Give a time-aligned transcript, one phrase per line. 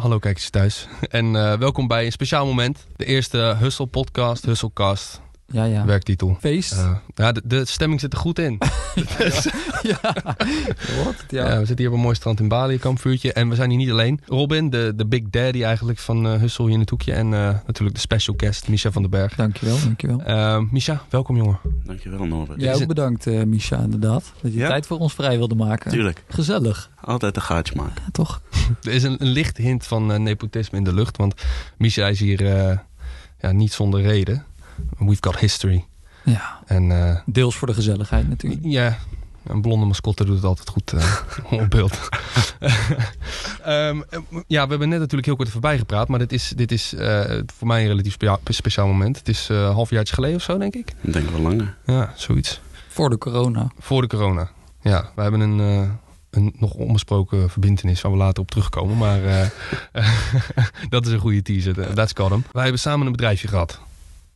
[0.00, 2.86] Hallo kijkers thuis en uh, welkom bij een speciaal moment.
[2.96, 5.84] De eerste Hustle podcast, Hustlecast, ja, ja.
[5.84, 6.36] werktitel.
[6.40, 6.72] Feest.
[6.72, 8.58] Uh, ja, de, de, stemming zit er goed in.
[9.82, 10.14] ja, ja.
[11.28, 11.58] ja.
[11.58, 13.32] we zitten hier op een mooi strand in Bali, kampvuurtje.
[13.32, 14.20] En we zijn hier niet alleen.
[14.26, 17.12] Robin, de, de big daddy eigenlijk van uh, Hustle hier in het hoekje.
[17.12, 19.34] En natuurlijk de special guest, Micha van den Berg.
[19.34, 20.66] Dankjewel, dankjewel.
[20.70, 21.58] Misha, welkom jongen.
[21.84, 22.60] Dankjewel Norbert.
[22.60, 24.32] Jij ook bedankt Misha, inderdaad.
[24.42, 25.90] Dat je tijd voor ons vrij wilde maken.
[25.90, 26.24] Tuurlijk.
[26.28, 26.90] Gezellig.
[27.00, 28.12] Altijd een gaatje maken.
[28.12, 28.42] toch?
[28.82, 31.16] er is een, een licht hint van nepotisme in de lucht.
[31.16, 31.34] Want
[31.78, 32.42] Misha is hier
[33.40, 34.44] ja, niet zonder reden.
[34.98, 35.84] We've got history.
[36.24, 36.60] Ja.
[36.66, 38.60] En, uh, Deels voor de gezelligheid natuurlijk.
[38.64, 38.98] Ja,
[39.46, 41.16] een blonde mascotte doet het altijd goed uh,
[41.62, 42.08] op beeld.
[43.66, 44.04] um,
[44.46, 46.08] ja, we hebben net natuurlijk heel kort voorbij gepraat.
[46.08, 48.16] Maar dit is, dit is uh, voor mij een relatief
[48.48, 49.18] speciaal moment.
[49.18, 50.92] Het is uh, halfjaartje geleden of zo, denk ik.
[51.00, 51.76] Ik denk wel langer.
[51.86, 52.60] Ja, zoiets.
[52.88, 53.70] Voor de corona.
[53.78, 54.50] Voor de corona.
[54.80, 55.58] Ja, we hebben een,
[56.30, 58.96] een nog onbesproken verbindenis waar we later op terugkomen.
[58.96, 59.20] Maar
[60.88, 61.94] dat is een goede teaser.
[61.94, 62.44] That's got hem.
[62.52, 63.80] Wij hebben samen een bedrijfje gehad.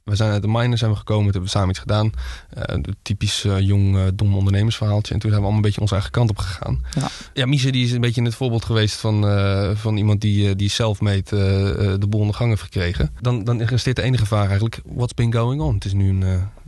[0.09, 2.11] We zijn uit de miner zijn we gekomen, toen hebben we samen iets gedaan.
[2.59, 5.15] Uh, typisch uh, jong, uh, dom ondernemersverhaaltje.
[5.15, 6.85] En toen zijn we allemaal een beetje onze eigen kant op gegaan.
[6.95, 9.25] Ja, ja die is een beetje het voorbeeld geweest van,
[9.77, 13.11] van iemand die, die zelf meet de boel onder gang heeft gekregen.
[13.21, 15.75] Dan, dan resteert de enige vraag eigenlijk, what's been going on?
[15.75, 16.23] Het is nu een,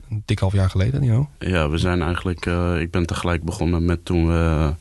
[0.08, 2.46] een dik half jaar geleden, niet Ja, we zijn eigenlijk,
[2.80, 4.72] ik ben tegelijk begonnen met toen we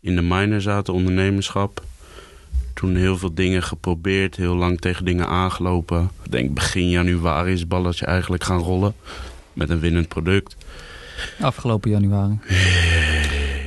[0.00, 1.84] in de miner zaten, ondernemerschap
[2.76, 6.10] toen heel veel dingen geprobeerd, heel lang tegen dingen aangelopen.
[6.22, 8.94] Ik denk begin januari is het balletje eigenlijk gaan rollen
[9.52, 10.56] met een winnend product.
[11.40, 12.38] Afgelopen januari.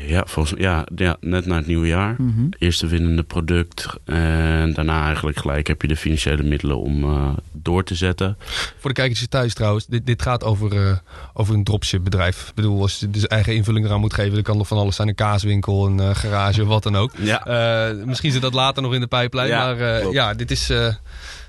[0.10, 2.16] Ja, volgens, ja, ja net na het nieuwe jaar.
[2.18, 2.50] Mm -hmm.
[2.58, 3.88] Eerste winnende product.
[4.06, 8.38] En daarna eigenlijk gelijk heb je de financiële middelen om uh, door te zetten.
[8.78, 10.98] Voor de kijkers thuis trouwens, dit, dit gaat over, uh,
[11.34, 12.48] over een dropship bedrijf.
[12.48, 14.96] Ik bedoel, als je dus eigen invulling eraan moet geven, dan kan er van alles
[14.96, 15.08] zijn.
[15.08, 17.12] Een kaaswinkel, een uh, garage, wat dan ook.
[17.18, 17.94] Ja.
[18.06, 19.48] misschien zit dat later nog in de pijplijn.
[19.48, 20.68] Ja, maar ja, dit is...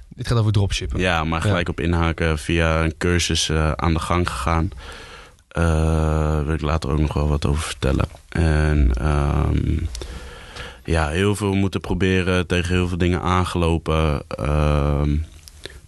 [0.08, 1.00] dit gaat over dropshippen.
[1.00, 1.72] Ja, maar gelijk ja.
[1.72, 4.70] op inhaken via een cursus aan de gang gegaan.
[5.52, 8.08] Daar wil ik later ook nog wel wat over vertellen.
[8.28, 9.88] En um,
[10.84, 14.22] ja, heel veel moeten proberen, tegen heel veel dingen aangelopen.
[14.40, 15.24] Um,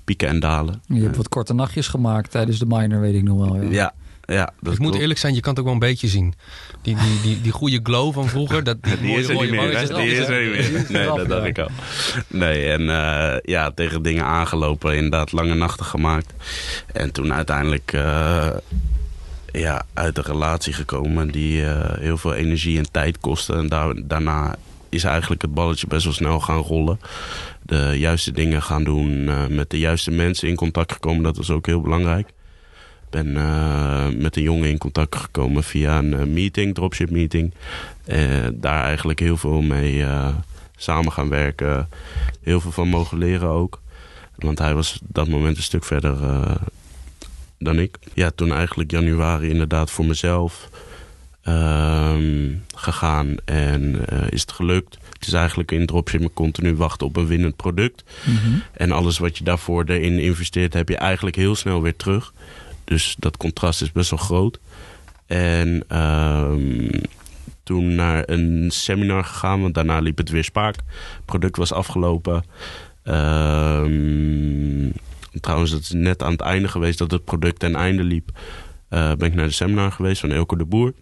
[0.04, 0.82] pieken en dalen.
[0.87, 3.62] Je hebt wat korte nachtjes gemaakt tijdens de minor, weet ik nog wel.
[3.62, 3.92] Ja, ja.
[4.26, 6.34] ja ik moet eerlijk zijn, je kan het ook wel een beetje zien.
[6.82, 8.64] Die, die, die, die goede glow van vroeger.
[8.64, 9.82] Dat, die, die is er niet meer.
[9.82, 11.06] Is die is er niet meer.
[11.06, 11.69] Nee, dat dacht ik al.
[12.26, 14.97] Nee, en uh, ja, tegen dingen aangelopen.
[14.97, 16.32] Inderdaad, lange nachten gemaakt.
[16.92, 17.92] En toen uiteindelijk...
[17.92, 18.47] Uh,
[19.52, 23.54] ja, uit een relatie gekomen die uh, heel veel energie en tijd kostte.
[23.54, 24.54] En daar, daarna
[24.88, 27.00] is eigenlijk het balletje best wel snel gaan rollen.
[27.62, 31.22] De juiste dingen gaan doen, uh, met de juiste mensen in contact gekomen.
[31.22, 32.28] Dat was ook heel belangrijk.
[32.28, 37.54] Ik ben uh, met een jongen in contact gekomen via een meeting, dropship meeting.
[38.52, 40.04] daar eigenlijk heel veel mee
[40.76, 41.88] samen gaan werken.
[42.42, 43.80] Heel veel van mogen leren ook.
[44.36, 46.16] Want hij was op dat moment een stuk verder
[47.65, 47.99] dan ik.
[48.15, 50.69] Ja, toen eigenlijk januari inderdaad voor mezelf
[51.49, 54.99] um, gegaan en uh, is het gelukt.
[55.12, 58.05] Het is eigenlijk in dropshipping continu wachten op een winnend product.
[58.25, 58.62] Mm -hmm.
[58.73, 62.33] En alles wat je daarvoor erin investeert heb je eigenlijk heel snel weer terug.
[62.84, 64.59] Dus dat contrast is best wel groot.
[65.27, 66.91] En um,
[67.62, 70.75] toen naar een seminar gegaan, want daarna liep het weer spaak.
[70.77, 72.44] Het product was afgelopen.
[73.05, 74.93] Um,
[75.41, 78.31] Trouwens, dat is net aan het einde geweest dat het product ten einde liep.
[78.91, 80.93] Uh, ben ik naar de seminar geweest van Elke de Boer.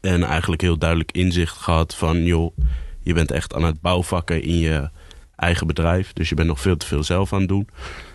[0.00, 2.24] En eigenlijk heel duidelijk inzicht gehad van...
[2.24, 2.56] joh,
[3.02, 4.90] je bent echt aan het bouwvakken in je
[5.36, 6.12] eigen bedrijf.
[6.12, 7.68] Dus je bent nog veel te veel zelf aan het doen.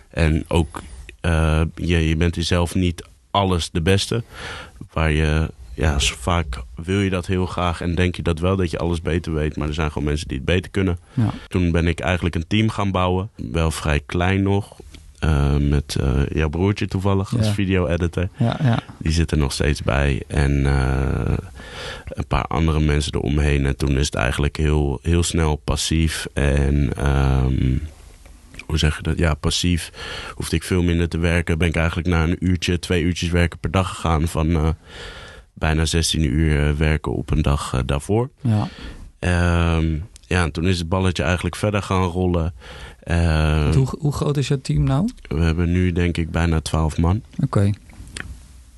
[0.09, 0.81] En ook,
[1.22, 4.24] uh, je, je bent jezelf niet alles de beste.
[4.94, 8.72] Waar je, ja, vaak wil je dat heel graag en denk je dat wel dat
[8.72, 9.56] je alles beter weet.
[9.56, 11.00] Maar er zijn gewoon mensen die het beter kunnen.
[11.14, 11.34] Ja.
[11.48, 13.30] Toen ben ik eigenlijk een team gaan bouwen.
[13.36, 14.78] Wel vrij klein nog.
[15.24, 17.54] Uh, met uh, jouw broertje toevallig als Ja.
[17.54, 18.30] video-editor.
[18.38, 18.80] Ja, ja.
[18.98, 20.24] Die zit er nog steeds bij.
[20.28, 21.38] En uh,
[22.06, 23.66] een paar andere mensen eromheen.
[23.66, 26.28] En toen is het eigenlijk heel, heel snel passief.
[26.34, 27.82] En um,
[28.66, 29.18] hoe zeg je dat?
[29.18, 29.92] Ja, passief.
[30.36, 31.58] Hoefde ik veel minder te werken.
[31.58, 34.28] Ben ik eigenlijk na een uurtje, twee uurtjes werken per dag gegaan.
[34.28, 34.75] Van
[35.54, 38.30] bijna 16 uur werken op een dag daarvoor.
[38.42, 38.68] ja.
[39.75, 42.54] Um, ja, en toen is het balletje eigenlijk verder gaan rollen.
[43.12, 45.09] Uh, Hoe, hoe groot is jouw team nou?
[45.27, 47.21] we hebben nu denk ik bijna 12 man.
[47.44, 47.71] Oké.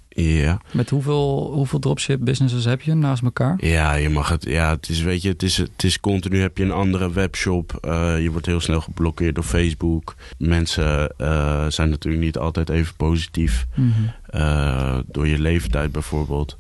[0.10, 0.62] Ja.
[0.72, 3.66] Met hoeveel, hoeveel dropship businesses heb je naast elkaar?
[3.66, 4.44] Ja, je mag het.
[4.44, 7.80] Ja, het is, weet je, het is, het is continu heb je een andere webshop.
[7.86, 10.16] Uh, je wordt heel snel geblokkeerd door Facebook.
[10.38, 13.68] Mensen uh, zijn natuurlijk niet altijd even positief.
[13.76, 14.40] Mm -hmm.
[14.42, 16.58] uh, door je leeftijd bijvoorbeeld.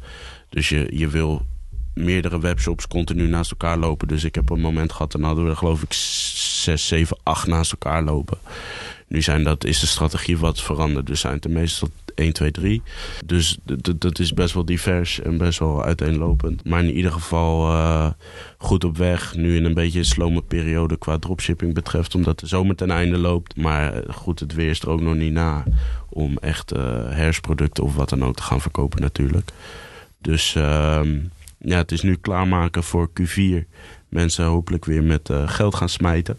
[0.49, 1.45] Dus je, je wil
[1.93, 4.07] meerdere webshops continu naast elkaar lopen.
[4.07, 5.93] Dus ik heb een moment gehad en hadden we geloof ik
[6.63, 8.37] zes, zeven, acht naast elkaar lopen.
[9.07, 11.07] Nu zijn dat, is de strategie wat veranderd.
[11.07, 12.81] Dus zijn er meestal 1, 2, 3.
[13.25, 13.57] Dus
[13.97, 16.65] dat is best wel divers en best wel uiteenlopend.
[16.65, 18.09] Maar in ieder geval uh,
[18.57, 19.35] goed op weg.
[19.35, 22.15] Nu in een beetje een slome periode qua dropshipping betreft.
[22.15, 23.55] Omdat de zomer ten einde loopt.
[23.55, 25.63] Maar eh, goed, het weer is er ook nog niet na.
[26.09, 26.79] Om echt uh,
[27.09, 29.51] herfstproducten of wat dan ook te gaan verkopen natuurlijk.
[30.21, 31.01] Dus uh,
[31.59, 33.67] ja, het is nu klaarmaken voor Q4.
[34.09, 36.37] Mensen hopelijk weer met uh, geld gaan smijten.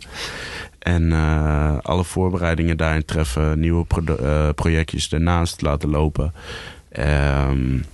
[0.78, 6.34] En uh, alle voorbereidingen daarin treffen, nieuwe uh, projectjes ernaast laten lopen.
[6.98, 7.84] Um,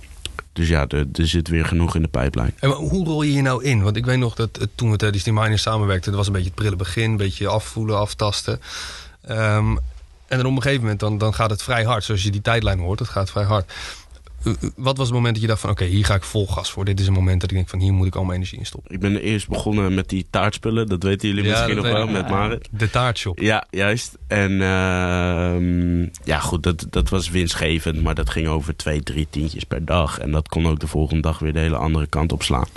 [0.53, 2.53] dus ja, er, er, zit weer genoeg in de pijplijn.
[2.59, 3.83] En hoe rol je hier nou in?
[3.83, 6.49] Want ik weet nog dat toen we tijdens die miners samenwerkten, dat was een beetje
[6.49, 8.59] het prille begin, een beetje afvoelen, aftasten.
[9.29, 9.79] Um,
[10.27, 12.03] en dan op een gegeven moment dan, dan gaat het vrij hard.
[12.03, 13.73] Zoals je die tijdlijn hoort, het gaat vrij hard.
[14.75, 16.85] Wat was het moment dat je dacht van oké, hier ga ik vol gas voor.
[16.85, 18.65] Dit is een moment dat ik denk van hier moet ik al mijn energie in
[18.65, 18.93] stoppen.
[18.93, 20.87] Ik ben eerst begonnen met die taartspullen.
[20.87, 22.67] Dat weten jullie misschien nog wel, met Marit.
[22.71, 23.39] De taartshop.
[23.39, 24.17] Ja, juist.
[24.27, 28.03] En uh, ja goed, dat, dat was winstgevend.
[28.03, 30.19] Maar dat ging over twee, drie tientjes per dag.
[30.19, 32.67] En dat kon ook de volgende dag weer de hele andere kant op slaan.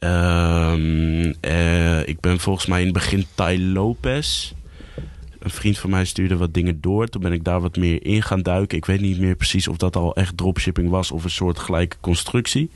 [0.00, 4.52] Uh, uh, ik ben volgens mij in het begin Tai Lopez
[5.42, 7.08] een vriend van mij stuurde wat dingen door.
[7.08, 8.76] Toen ben ik daar wat meer in gaan duiken.
[8.76, 11.96] Ik weet niet meer precies of dat al echt dropshipping was of een soort gelijke
[12.00, 12.70] constructie.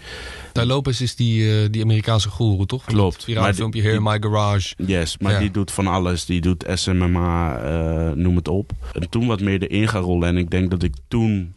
[0.53, 2.85] Daar Lopez is die, uh, die Amerikaanse goeroe, toch?
[2.85, 3.25] Klopt.
[3.25, 4.75] Viraal filmpje Here in My Garage.
[4.87, 6.25] Yes, maar die doet van alles.
[6.25, 8.73] Die doet SMMA, uh, eh, noem het op.
[8.93, 10.29] En toen wat meer erin gaan rollen.
[10.29, 11.55] En ik denk dat ik toen,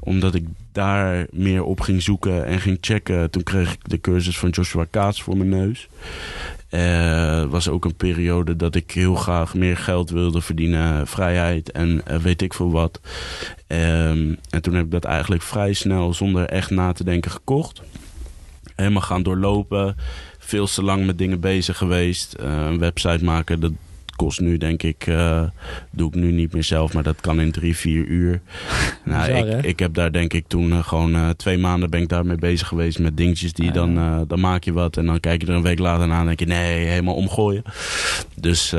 [0.00, 3.30] omdat ik daar meer op ging zoeken en ging checken.
[3.30, 5.88] Toen kreeg ik de cursus van Joshua Kaats voor mijn neus.
[6.70, 12.02] Uh, was ook een periode dat ik heel graag meer geld wilde verdienen, vrijheid en
[12.10, 13.00] uh, weet ik veel wat.
[13.66, 17.82] Um, en toen heb ik dat eigenlijk vrij snel, zonder echt na te denken, gekocht.
[18.74, 19.96] Helemaal gaan doorlopen.
[20.38, 22.36] Veel te lang met dingen bezig geweest.
[22.40, 23.72] Uh, een website maken, dat
[24.16, 25.42] kost nu denk ik, uh,
[25.90, 28.40] doe ik nu niet meer zelf, maar dat kan in drie, vier uur.
[29.04, 32.08] nou, ik, ik, heb daar denk ik toen uh, gewoon uh, twee maanden ben ik
[32.08, 35.40] daarmee bezig geweest met dingetjes die ah, dan, dan maak je wat en dan kijk
[35.40, 37.62] je er een week later naar en denk je nee, helemaal omgooien.
[38.34, 38.70] Dus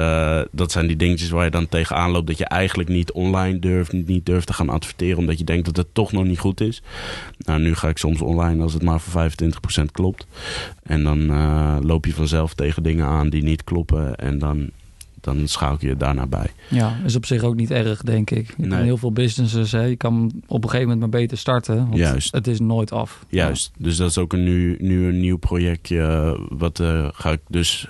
[0.51, 3.91] dat zijn die dingetjes waar je dan tegenaan loopt dat je eigenlijk niet online durft,
[3.91, 6.81] niet durft te gaan adverteren omdat je denkt dat het toch nog niet goed is.
[7.37, 9.31] Nou, nu ga ik soms online als het maar voor
[9.81, 10.27] 25% klopt.
[10.83, 11.25] En dan
[11.85, 14.69] loop je vanzelf tegen dingen aan die niet kloppen en dan
[15.35, 16.49] dan schakel je daarna bij.
[16.67, 18.53] Ja, is op zich ook niet erg, denk ik.
[18.57, 18.83] Je nee.
[18.83, 21.75] heel veel businesses, hè, je kan op een gegeven moment maar beter starten.
[21.75, 22.33] Want Juist.
[22.33, 23.25] Het is nooit af.
[23.29, 23.71] Juist.
[23.77, 26.37] Dus dat is ook een nu, nu een nieuw projectje.
[26.49, 27.89] Wat uh, ga ik dus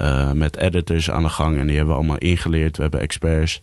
[0.00, 1.58] uh, met editors aan de gang.
[1.58, 2.76] En die hebben we allemaal ingeleerd.
[2.76, 3.62] We hebben experts.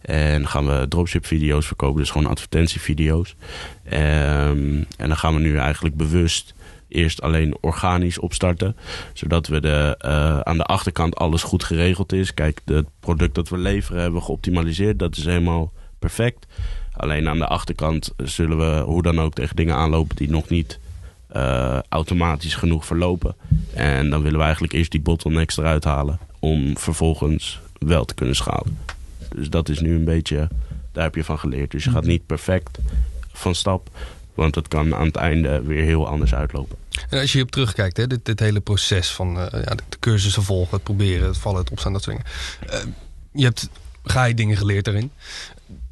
[0.00, 2.00] En gaan we dropship video's verkopen.
[2.00, 3.36] Dus gewoon advertentievideo's.
[3.84, 6.53] Um, en dan gaan we nu eigenlijk bewust
[6.94, 8.76] eerst alleen organisch opstarten.
[9.12, 12.34] Zodat we de, uh, aan de achterkant alles goed geregeld is.
[12.34, 14.98] Kijk, het product dat we leveren hebben we geoptimaliseerd.
[14.98, 16.46] Dat is helemaal perfect.
[16.92, 20.78] Alleen aan de achterkant zullen we hoe dan ook tegen dingen aanlopen die nog niet
[21.36, 23.34] uh, automatisch genoeg verlopen.
[23.74, 26.18] En dan willen we eigenlijk eerst die bottlenecks eruit halen.
[26.38, 28.78] Om vervolgens wel te kunnen schalen.
[29.34, 30.48] Dus dat is nu een beetje,
[30.92, 31.70] daar heb je van geleerd.
[31.70, 32.78] Dus je gaat niet perfect
[33.32, 33.88] van stap.
[34.34, 36.76] Want het kan aan het einde weer heel anders uitlopen.
[37.08, 40.42] En als je hierop terugkijkt, hè, dit, dit hele proces van uh, ja, de cursussen
[40.42, 42.86] volgen, het proberen, het vallen, het opstaan, dat soort dingen.
[42.86, 42.92] Uh,
[43.32, 43.68] je hebt
[44.26, 45.10] je dingen geleerd daarin.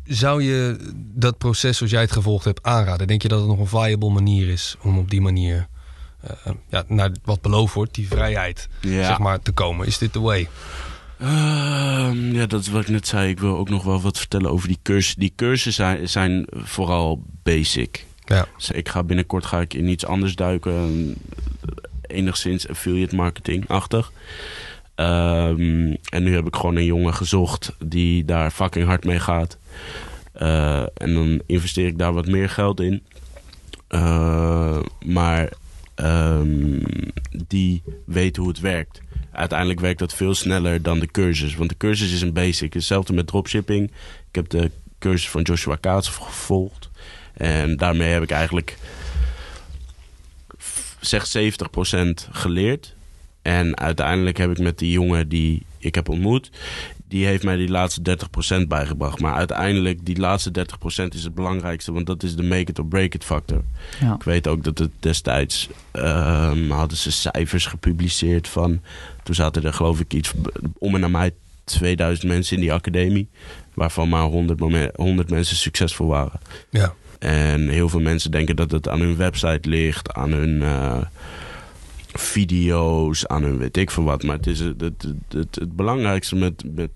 [0.05, 3.07] Zou je dat proces zoals jij het gevolgd hebt aanraden?
[3.07, 5.69] Denk je dat het nog een viable manier is om op die manier
[6.25, 9.07] uh, ja, naar wat beloofd wordt, die vrijheid, ja.
[9.07, 9.87] zeg maar, te komen?
[9.87, 10.49] Is dit de way?
[11.23, 13.29] Uh, ja, dat is wat ik net zei.
[13.29, 15.21] Ik wil ook nog wel wat vertellen over die cursussen.
[15.21, 18.07] Die cursussen zijn, zijn vooral basic.
[18.25, 18.47] Ja.
[18.57, 21.15] Dus ik ga binnenkort ga ik in iets anders duiken.
[22.07, 24.13] Enigszins affiliate marketing-achtig.
[24.97, 29.59] Um, en nu heb ik gewoon een jongen gezocht die daar fucking hard mee gaat.
[30.43, 33.03] Uh, en dan investeer ik daar wat meer geld in.
[33.89, 35.53] Uh, maar
[35.97, 36.83] um,
[37.47, 39.01] die weet hoe het werkt.
[39.33, 41.55] Uiteindelijk werkt dat veel sneller dan de cursus.
[41.55, 42.75] Want de cursus is een basic.
[42.75, 43.91] Hetzelfde met dropshipping.
[44.29, 46.91] Ik heb de cursus van Joshua Kaats gevolgd.
[47.43, 48.79] En daarmee heb ik eigenlijk
[51.01, 52.95] zeg 70% geleerd.
[53.43, 56.51] En uiteindelijk heb ik met die jongen die ik heb ontmoet,
[57.09, 58.19] die heeft mij die laatste
[58.65, 59.21] 30% bijgebracht.
[59.21, 62.87] Maar uiteindelijk, die laatste 30% is het belangrijkste, want dat is de make it or
[62.87, 63.63] break it factor.
[64.01, 64.15] Ja.
[64.15, 68.81] Ik weet ook dat het destijds um, hadden ze cijfers gepubliceerd van.
[69.23, 70.33] Toen zaten er geloof ik iets
[70.79, 71.33] om en naar mij
[71.65, 73.29] 2000 mensen in die academie,
[73.75, 74.61] waarvan maar 100,
[74.95, 76.41] 100 mensen succesvol waren.
[76.71, 76.95] Ja.
[77.23, 81.01] En heel veel mensen denken dat het aan hun website ligt, aan hun, uh,
[82.13, 84.23] video's, aan hun weet ik veel wat.
[84.23, 86.91] Maar het, is het, het, het, het belangrijkste met, met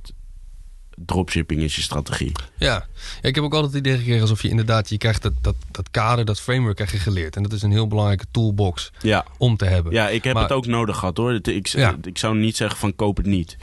[1.05, 2.33] dropshipping is je strategie.
[2.57, 2.87] Ja.
[3.23, 5.55] ja, ik heb ook altijd het idee gekregen alsof je inderdaad, je krijgt dat, dat,
[5.71, 7.37] dat kader, dat framework krijg je geleerd.
[7.37, 9.25] En dat is een heel belangrijke toolbox ja.
[9.39, 9.93] om te hebben.
[9.93, 11.35] Ja, ik heb het ook nodig gehad hoor.
[11.43, 13.57] Ik, ik zou niet zeggen van koop het niet.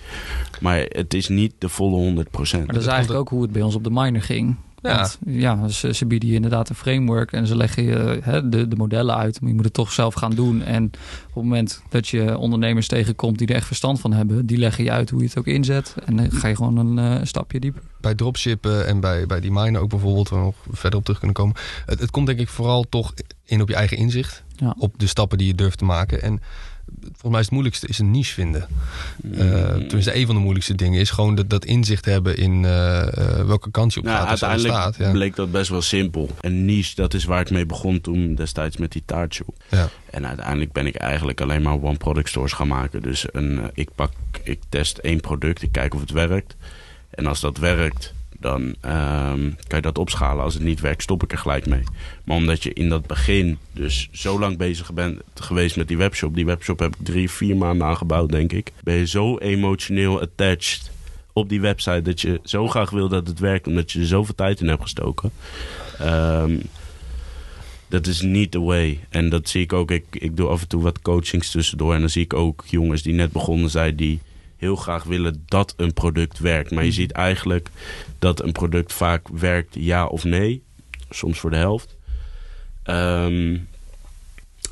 [0.59, 2.13] Maar het is niet de volle 100%.
[2.13, 4.57] Maar dat is eigenlijk ook hoe het bij ons op de miner ging.
[4.83, 8.67] Ja, ja ze, ze, bieden je inderdaad een framework en ze leggen je hè, de,
[8.67, 9.41] de modellen uit.
[9.41, 10.61] Maar je moet het toch zelf gaan doen.
[10.61, 14.57] En op het moment dat je ondernemers tegenkomt die er echt verstand van hebben, die
[14.57, 15.95] leggen je uit hoe je het ook inzet.
[16.05, 17.81] En dan ga je gewoon een uh, stapje dieper.
[18.01, 21.19] Bij dropshippen en bij, bij die miner ook bijvoorbeeld, waar we nog verder op terug
[21.19, 21.55] kunnen komen.
[21.85, 23.13] Het, het komt denk ik vooral toch
[23.45, 24.43] in op je eigen inzicht.
[24.55, 24.75] Ja.
[24.77, 26.21] Op de stappen die je durft te maken.
[26.21, 26.41] En
[27.01, 28.67] volgens mij is het moeilijkste is een niche vinden.
[29.21, 33.05] Uh, tenminste, een van de moeilijkste dingen is gewoon dat, dat inzicht hebben in uh,
[33.45, 34.27] welke kant je op nou, gaat.
[34.27, 35.11] Uiteindelijk staat, ja.
[35.11, 36.29] bleek dat best wel simpel.
[36.41, 39.55] Een niche, dat is waar ik mee begon toen destijds met die taartshop.
[39.69, 39.89] Ja.
[40.09, 43.01] En uiteindelijk ben ik eigenlijk alleen maar one product stores gaan maken.
[43.01, 44.11] Dus een, ik pak,
[44.43, 46.55] ik test één product, ik kijk of het werkt.
[47.09, 48.13] En als dat werkt,
[48.43, 50.43] dan um, kan je dat opschalen.
[50.43, 51.83] Als het niet werkt, stop ik er gelijk mee.
[52.23, 56.35] Maar omdat je in dat begin dus zo lang bezig bent geweest met die webshop.
[56.35, 58.71] Die webshop heb ik drie, vier maanden aangebouwd, denk ik.
[58.83, 60.91] Ben je zo emotioneel attached
[61.33, 63.67] op die website dat je zo graag wil dat het werkt.
[63.67, 65.31] Omdat je er zoveel tijd in hebt gestoken.
[66.01, 66.61] Um,
[67.87, 68.99] dat is niet the way.
[69.09, 69.91] En dat zie ik ook.
[69.91, 71.93] Ik, ik doe af en toe wat coachings tussendoor.
[71.93, 73.95] En dan zie ik ook jongens die net begonnen zijn...
[73.95, 74.19] die
[74.63, 76.71] heel graag willen dat een product werkt.
[76.71, 76.99] Maar je mhm.
[76.99, 77.69] ziet eigenlijk
[78.19, 80.63] dat een product vaak werkt ja of nee.
[81.09, 81.95] Soms voor de helft.
[82.83, 83.57] Ehm,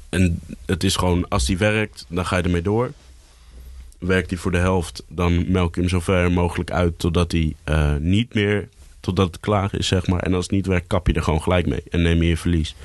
[0.09, 2.91] en het is gewoon, als die werkt, dan ga je ermee door.
[3.99, 7.55] Werkt die voor de helft, dan melk je hem zo ver mogelijk uit totdat hij
[7.65, 8.69] uh, niet meer,
[8.99, 10.19] totdat het klaar is, zeg maar.
[10.19, 12.37] En als het niet werkt, kap je er gewoon gelijk mee en neem je je
[12.37, 12.75] verlies.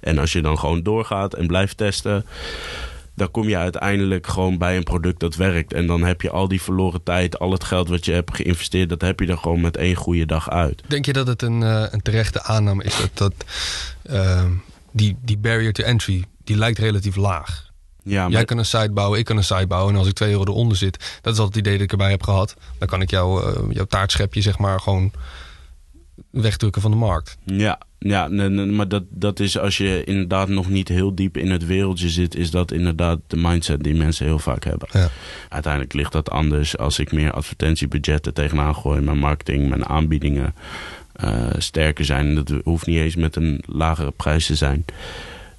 [0.00, 2.24] En als je dan gewoon doorgaat en blijft testen,
[3.18, 5.72] dan kom je uiteindelijk gewoon bij een product dat werkt.
[5.72, 8.88] En dan heb je al die verloren tijd, al het geld wat je hebt geïnvesteerd,
[8.88, 10.82] dat heb je er gewoon met één goede dag uit.
[10.86, 13.32] Denk je dat het een, uh, een terechte aanname is dat, dat
[14.10, 14.44] uh,
[14.90, 17.66] die, die barrier to entry, die lijkt relatief laag?
[18.02, 18.30] Ja, maar...
[18.30, 19.92] Jij kan een site bouwen, ik kan een site bouwen.
[19.92, 22.10] En als ik twee euro eronder zit, dat is altijd het idee dat ik erbij
[22.10, 22.54] heb gehad.
[22.78, 25.12] Dan kan ik jou, uh, jouw taartschepje zeg maar gewoon
[26.30, 27.36] wegdrukken van de markt.
[27.44, 31.66] Ja, ja maar dat, dat is als je inderdaad nog niet heel diep in het
[31.66, 34.88] wereldje zit, is dat inderdaad de mindset die mensen heel vaak hebben.
[34.92, 35.08] Ja.
[35.48, 40.54] Uiteindelijk ligt dat anders als ik meer advertentiebudgetten tegenaan gooi, mijn marketing, mijn aanbiedingen
[41.24, 42.34] uh, sterker zijn.
[42.34, 44.84] Dat hoeft niet eens met een lagere prijs te zijn.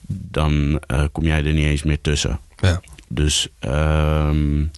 [0.07, 2.39] Dan uh, kom jij er niet eens meer tussen.
[2.55, 2.81] Ja.
[3.07, 4.71] Dus um,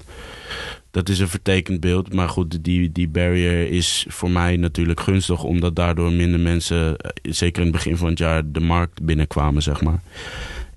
[0.92, 2.14] dat is een vertekend beeld.
[2.14, 5.44] Maar goed, die, die barrier is voor mij natuurlijk gunstig.
[5.44, 9.62] Omdat daardoor minder mensen, eh, zeker in het begin van het jaar, de markt binnenkwamen,
[9.62, 10.02] zeg maar.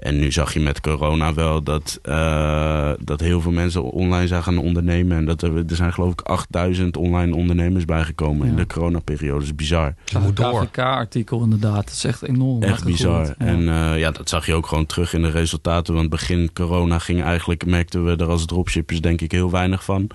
[0.05, 4.43] En nu zag je met corona wel dat, uh, dat heel veel mensen online zijn
[4.43, 5.17] gaan ondernemen.
[5.17, 9.39] En dat er, er zijn geloof ik 8000 online ondernemers bijgekomen in de coronaperiode.
[9.39, 9.95] Dat is bizar.
[10.23, 10.67] Moet door.
[10.67, 11.85] KVK-artikel inderdaad.
[11.85, 12.63] Dat is echt enorm.
[12.63, 13.27] Echt bizar.
[13.27, 13.35] Ja.
[13.39, 15.95] En uh, ja, dat zag je ook gewoon terug in de resultaten.
[15.95, 20.09] Want begin corona ging eigenlijk, merkten we er als dropshippers denk ik heel weinig van.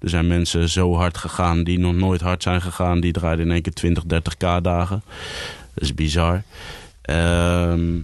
[0.00, 3.00] Er zijn mensen zo hard gegaan die nog nooit hard zijn gegaan.
[3.00, 5.02] Die draaiden in één keer 20, 30k dagen.
[5.74, 6.42] Dat is bizar.
[7.02, 7.96] Ehm...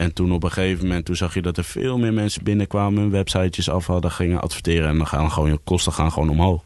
[0.00, 3.00] En toen op een gegeven moment, toen zag je dat er veel meer mensen binnenkwamen,
[3.00, 6.62] hun websitejes af hadden, gingen adverteren en dan gaan gewoon je kosten gaan gewoon omhoog.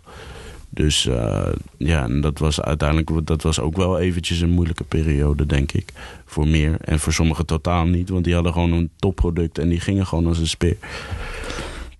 [0.71, 5.47] Dus uh, ja, en dat was uiteindelijk dat was ook wel eventjes een moeilijke periode,
[5.47, 5.93] denk ik.
[6.25, 6.76] Voor meer.
[6.81, 10.26] En voor sommigen totaal niet, want die hadden gewoon een topproduct en die gingen gewoon
[10.26, 10.76] als een speer.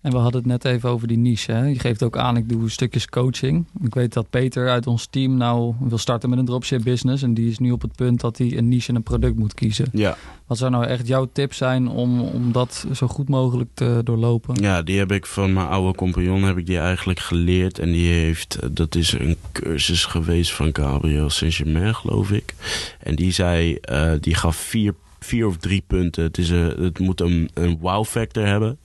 [0.04, 1.52] En we hadden het net even over die niche.
[1.52, 1.66] Hè?
[1.66, 3.64] Je geeft ook aan, ik doe stukjes coaching.
[3.82, 7.23] Ik weet dat Peter uit ons team nou wil starten met een dropship business.
[7.23, 9.54] En die is nu op het punt dat hij een niche en een product moet
[9.54, 9.88] kiezen.
[9.92, 10.16] Ja.
[10.46, 14.54] Wat zou nou echt jouw tip zijn om, om dat zo goed mogelijk te doorlopen?
[14.62, 17.78] Ja, die heb ik van mijn oude compagnon heb ik die eigenlijk geleerd.
[17.78, 22.54] En die heeft, dat is een cursus geweest van Gabriel Saint-Germain, geloof ik.
[22.99, 24.94] En die zei, uh, die gaf vier
[25.25, 26.23] vier of drie punten.
[26.23, 28.78] Het, is een, het moet een, een wow factor hebben.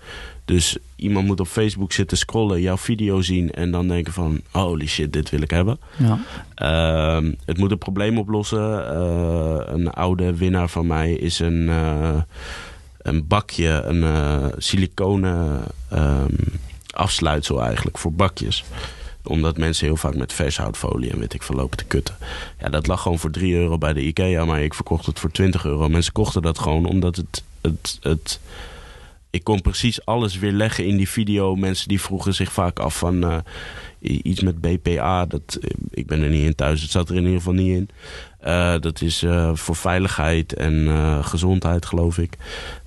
[0.46, 4.88] Dus iemand moet op Facebook zitten scrollen, jouw video zien en dan denken van holy
[4.88, 5.80] shit, dit wil ik hebben.
[5.98, 6.20] Ja.
[7.22, 8.60] Uh, het moet een probleem oplossen.
[8.60, 12.22] Uh, een oude winnaar van mij is een, uh,
[12.98, 16.36] een bakje, een siliconen um,
[16.92, 18.64] afsluitsel eigenlijk voor bakjes
[19.24, 22.16] omdat mensen heel vaak met vershoutfolie en weet ik veel lopen te kutten.
[22.60, 25.32] Ja, dat lag gewoon voor 3 euro bij de IKEA, maar ik verkocht het voor
[25.32, 25.90] 20 euro.
[25.90, 28.40] Mensen kochten dat gewoon omdat het, het, het
[29.30, 31.56] ik kon precies alles weer leggen in die video.
[31.56, 33.38] Mensen die vroegen zich vaak af van uh,
[34.00, 35.26] iets met BPA.
[35.26, 35.60] Dat,
[35.90, 37.90] ik ben er niet in thuis, het zat er in ieder geval niet in.
[38.80, 40.88] Dat is voor veiligheid en
[41.24, 42.34] gezondheid, geloof ik.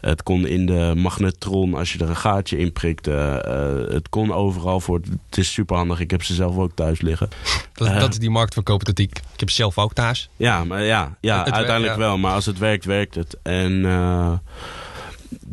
[0.00, 3.06] Het kon in de magnetron als je er een gaatje in prikt.
[3.06, 5.00] het kon overal voor.
[5.28, 6.00] Het is super handig.
[6.00, 7.28] Ik heb ze zelf ook thuis liggen.
[7.74, 9.18] Dat, dat is die marktverkoop dat ik.
[9.32, 10.28] Ik heb zelf ook thuis.
[10.36, 12.18] Ja, maar ja, ja uiteindelijk wel.
[12.18, 13.38] Maar als het werkt, werkt het.
[13.42, 13.84] En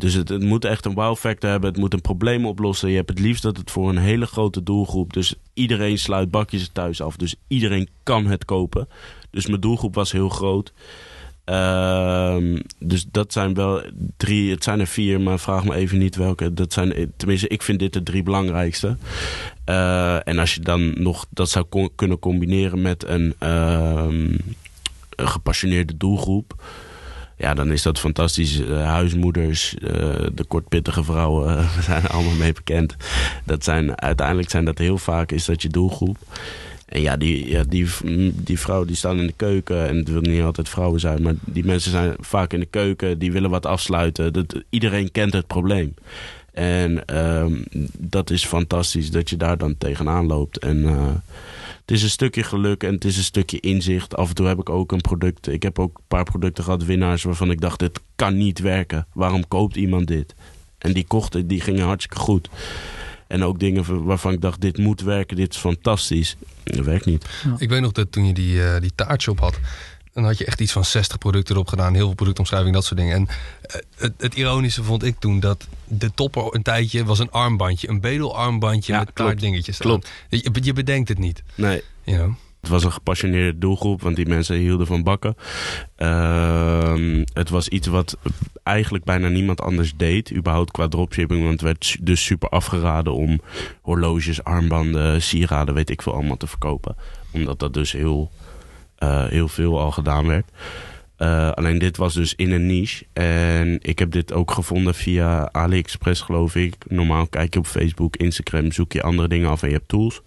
[0.00, 1.70] dus het, het, moet echt een wow factor hebben.
[1.70, 2.90] Het moet een probleem oplossen.
[2.90, 5.12] Je hebt het liefst dat het voor een hele grote doelgroep.
[5.12, 7.16] Dus iedereen sluit bakjes thuis af.
[7.16, 8.88] Dus iedereen kan het kopen.
[9.30, 10.72] Dus mijn doelgroep was heel groot.
[11.44, 13.82] Ehm, dus dat zijn wel
[14.16, 14.50] drie.
[14.50, 16.54] Het zijn er vier, maar vraag me even niet welke.
[16.54, 18.96] Dat zijn, tenminste, ik vind dit de drie belangrijkste.
[19.66, 24.06] Uh, en als je dan nog dat zou kunnen combineren met een, uh,
[25.16, 26.54] een gepassioneerde doelgroep
[27.40, 28.60] ja, dan is dat fantastisch.
[28.60, 29.90] Uh, huismoeders, uh,
[30.34, 32.96] de kortpittige vrouwen, we zijn er allemaal mee bekend.
[33.44, 36.16] Dat zijn, uiteindelijk zijn dat heel vaak is dat je doelgroep.
[36.86, 37.86] En ja, die, ja die,
[38.34, 39.88] die vrouwen die staan in de keuken.
[39.88, 43.18] En het wil niet altijd vrouwen zijn, maar die mensen zijn vaak in de keuken.
[43.18, 44.32] Die willen wat afsluiten.
[44.32, 45.94] Dat, iedereen kent het probleem.
[46.52, 47.52] En ehm,
[47.98, 50.58] dat is fantastisch dat je daar dan tegenaan loopt.
[50.58, 50.84] En
[51.90, 54.16] het is een stukje geluk en het is een stukje inzicht.
[54.16, 55.48] Af en toe heb ik ook een product.
[55.48, 59.06] Ik heb ook een paar producten gehad, winnaars, waarvan ik dacht: dit kan niet werken.
[59.12, 60.34] Waarom koopt iemand dit?
[60.78, 62.48] En die kochten, die gingen hartstikke goed.
[63.26, 66.36] En ook dingen waarvan ik dacht: dit moet werken, dit is fantastisch.
[66.64, 67.26] Dat werkt niet.
[67.58, 69.58] Ik weet nog dat toen je die, uh, die taartshop had
[70.20, 71.94] dan had je echt iets van 60 producten erop gedaan.
[71.94, 73.16] Heel veel productomschrijving, dat soort dingen.
[73.16, 73.28] En
[73.62, 77.88] eh, het, het, ironische vond ik toen dat de topper een tijdje was een armbandje.
[77.88, 79.40] Een bedelarmbandje met klopt.
[79.40, 79.78] dingetjes.
[79.78, 80.10] Klopt.
[80.28, 81.42] Je, je, bedenkt het niet.
[81.54, 81.82] Nee.
[82.04, 85.36] You Het was een gepassioneerde doelgroep, want die mensen hielden van bakken.
[85.96, 88.16] Ehm, het was iets wat
[88.62, 91.40] eigenlijk bijna niemand anders deed, überhaupt qua dropshipping.
[91.40, 93.40] Want het werd dus super afgeraden om
[93.82, 96.96] horloges, armbanden, sieraden, weet ik veel allemaal te verkopen.
[97.32, 98.30] Omdat dat dus heel
[99.08, 100.50] heel veel al gedaan werd.
[101.22, 103.04] Uh, alleen dit was dus in een niche.
[103.12, 106.74] En ik heb dit ook gevonden via AliExpress, geloof ik.
[106.88, 110.22] Normaal kijk je op Facebook, Instagram, zoek je andere dingen af en je hebt tools.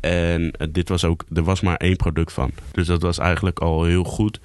[0.00, 2.50] En uh, dit was ook, er was maar één product van.
[2.72, 4.40] Dus dat was eigenlijk al heel goed.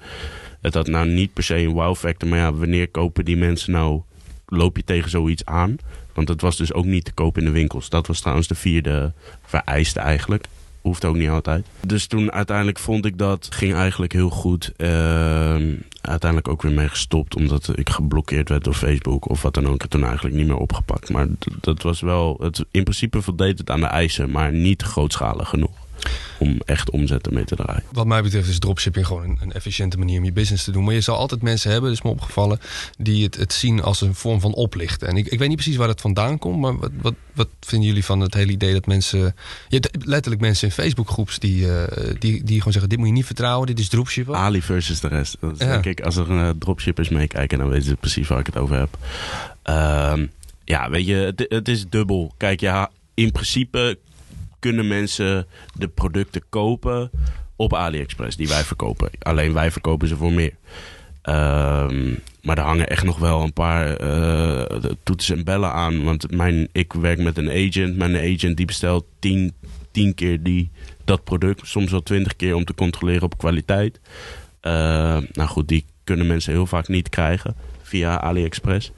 [0.60, 2.28] Het had nou niet per se een wow factor.
[2.28, 4.02] Maar ja, wanneer kopen die mensen nou,
[4.46, 5.76] loop je tegen zoiets aan?
[6.14, 7.88] Want het was dus ook niet te koop in de winkels.
[7.88, 9.12] Dat was trouwens de vierde
[9.44, 10.46] vereiste eigenlijk
[10.84, 11.66] hoeft ook niet altijd.
[11.80, 14.72] Dus toen uiteindelijk vond ik dat ging eigenlijk heel goed.
[14.76, 14.88] Uh,
[16.00, 19.84] uiteindelijk ook weer mee gestopt omdat ik geblokkeerd werd door Facebook of wat dan ook.
[19.84, 21.10] Ik toen eigenlijk niet meer opgepakt.
[21.10, 21.26] Maar
[21.60, 25.83] dat was wel, het, in principe voldeed het aan de eisen, maar niet grootschalig genoeg
[26.38, 27.82] om echt omzetten mee te draaien.
[27.92, 30.84] Wat mij betreft is dropshipping gewoon een, een, efficiënte manier om je business te doen.
[30.84, 32.60] Maar je zal altijd mensen hebben, dus me opgevallen,
[32.98, 35.08] die het, het zien als een vorm van oplichten.
[35.08, 37.88] En ik, ik weet niet precies waar dat vandaan komt, maar wat, wat, wat vinden
[37.88, 39.34] jullie van het hele idee dat mensen.
[39.68, 41.82] Je hebt letterlijk mensen in Facebookgroeps die, uh,
[42.18, 44.36] die, die gewoon zeggen: dit moet je niet vertrouwen, dit is dropshippen.
[44.36, 45.36] Ali versus de rest.
[45.40, 45.66] Dat ja.
[45.66, 48.78] denk ik, als er uh, dropshippers meekijken, dan weten ze precies waar ik het over
[48.78, 48.98] heb.
[49.66, 50.12] Uh,
[50.64, 52.34] ja, weet je, het, het is dubbel.
[52.36, 53.98] Kijk, ja, in principe
[54.64, 57.10] kunnen mensen de producten kopen
[57.56, 59.10] op AliExpress die wij verkopen.
[59.18, 60.52] Alleen wij verkopen ze voor meer.
[61.22, 64.62] Um, maar er hangen echt nog wel een paar uh,
[65.02, 66.04] toetsen en bellen aan.
[66.04, 67.96] Want mijn, ik werk met een agent.
[67.96, 69.52] Mijn agent die bestelt tien,
[69.90, 70.70] tien keer die,
[71.04, 71.66] dat product.
[71.66, 74.00] Soms wel twintig keer om te controleren op kwaliteit.
[74.62, 74.72] Uh,
[75.32, 78.92] nou goed, die kunnen mensen heel vaak niet krijgen via AliExpress.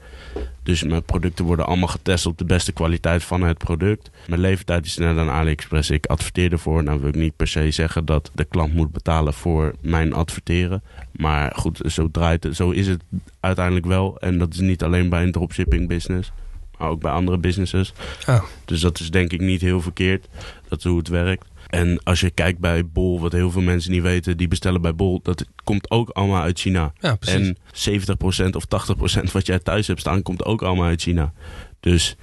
[0.63, 4.09] Dus mijn producten worden allemaal getest op de beste kwaliteit van het product.
[4.27, 5.89] Mijn leeftijd is sneller dan AliExpress.
[5.89, 6.83] Ik adverteer ervoor.
[6.83, 10.83] Nou wil ik niet per se zeggen dat de klant moet betalen voor mijn adverteren.
[11.11, 13.03] Maar goed, zo, draait het, zo is het
[13.39, 14.19] uiteindelijk wel.
[14.19, 16.31] En dat is niet alleen bij een dropshipping business.
[16.77, 17.93] Maar ook bij andere businesses.
[18.27, 18.43] Oh.
[18.65, 20.27] Dus dat is denk ik niet heel verkeerd.
[20.67, 21.45] Dat is hoe het werkt.
[21.67, 24.95] En als je kijkt bij Bol, wat heel veel mensen niet weten, die bestellen bij
[24.95, 26.93] Bol, dat komt ook allemaal uit China.
[26.99, 27.53] Ja, precies.
[27.89, 31.33] En 70% of 80% wat jij thuis hebt staan, komt ook allemaal uit China.
[31.79, 32.15] Dus,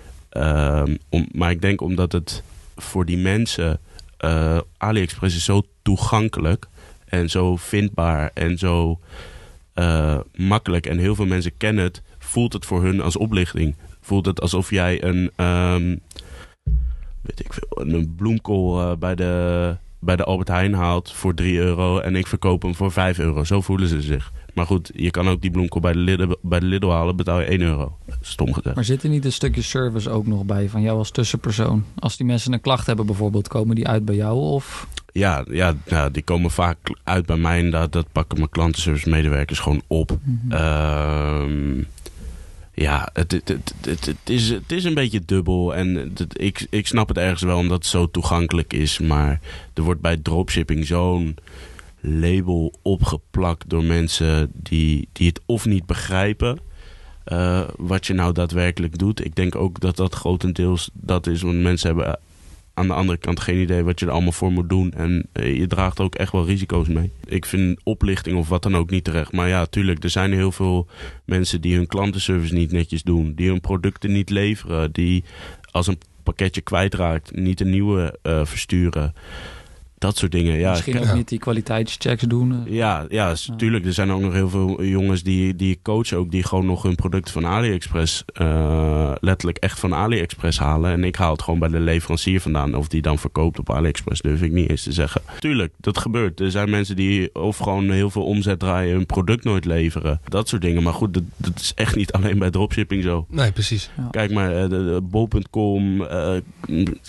[1.09, 2.43] om, maar ik denk omdat het
[2.77, 3.81] voor die mensen,
[4.21, 6.69] uh, AliExpress is zo toegankelijk
[7.05, 9.01] en zo vindbaar en zo
[9.75, 10.87] uh, makkelijk.
[10.87, 13.77] En heel veel mensen kennen het, voelt het voor hun als oplichting.
[14.01, 15.45] Voelt het alsof jij een.
[15.45, 16.01] Um,
[17.25, 21.59] weet ik veel, een bloemkool uh, bij, de, bij de Albert Heijn haalt voor 3
[21.59, 23.45] euro en ik verkoop hem voor 5 euro.
[23.45, 24.33] Zo voelen ze zich.
[24.55, 27.41] Maar goed, je kan ook die bloemkool bij de Lidl, bij de Lidl halen, betaal
[27.41, 27.97] je 1 euro.
[28.21, 28.75] Stom gezegd.
[28.75, 31.85] Maar zit er niet een stukje service ook nog bij van jou als tussenpersoon?
[31.99, 34.87] Als die mensen een klacht hebben bijvoorbeeld, komen die uit bij jou of...
[35.13, 37.93] Ja, ja, ja die komen vaak uit bij mij inderdaad.
[37.93, 40.19] Dat pakken mijn klantenservice medewerkers gewoon op.
[40.23, 41.87] Mm -hmm
[42.75, 45.75] ja, het, het, het, is, het is een beetje dubbel.
[45.75, 48.99] En ik, ik snap het ergens wel omdat het zo toegankelijk is.
[48.99, 49.41] Maar
[49.75, 51.37] er wordt bij dropshipping zo'n
[52.01, 56.59] label opgeplakt door mensen die, die het of niet begrijpen.
[57.27, 59.25] Uh, wat je nou daadwerkelijk doet.
[59.25, 62.19] Ik denk ook dat dat grotendeels dat is, want mensen hebben
[62.75, 64.93] aan de andere kant geen idee wat je er allemaal voor moet doen.
[64.93, 67.11] En eh, je draagt ook echt wel risico's mee.
[67.25, 69.33] Ik vind oplichting of wat dan ook niet terecht.
[69.33, 70.87] Maar ja, tuurlijk, er zijn heel veel
[71.25, 73.35] mensen die hun klantenservice niet netjes doen.
[73.35, 74.93] Die hun producten niet leveren.
[74.93, 75.25] Die
[75.71, 79.15] als een pakketje kwijtraakt, niet een nieuwe uh, versturen
[79.99, 80.59] dat soort dingen.
[80.59, 82.53] Ja, Misschien ook niet die kwaliteitschecks doen.
[82.53, 82.73] Eh.
[82.73, 83.85] Ja, ja, tuurlijk.
[83.85, 86.31] Er zijn ook nog heel veel jongens die, die coachen ook...
[86.31, 88.25] die gewoon nog hun producten van AliExpress...
[88.41, 90.91] Uh, letterlijk echt van AliExpress halen.
[90.91, 92.75] En ik haal het gewoon bij de leverancier vandaan.
[92.75, 95.23] Of die dan verkoopt op AliExpress, durf ik niet eens te zeggen.
[95.39, 96.41] Tuurlijk, dat gebeurt.
[96.41, 98.95] Er zijn mensen die of gewoon heel veel omzet draaien...
[98.95, 100.21] hun product nooit leveren.
[100.29, 100.83] Dat soort dingen.
[100.83, 103.27] Maar goed, dat, dat is echt niet alleen bij dropshipping zo.
[103.29, 103.91] Nee, precies.
[104.11, 106.37] Kijk maar, uh, de, bol.com, uh,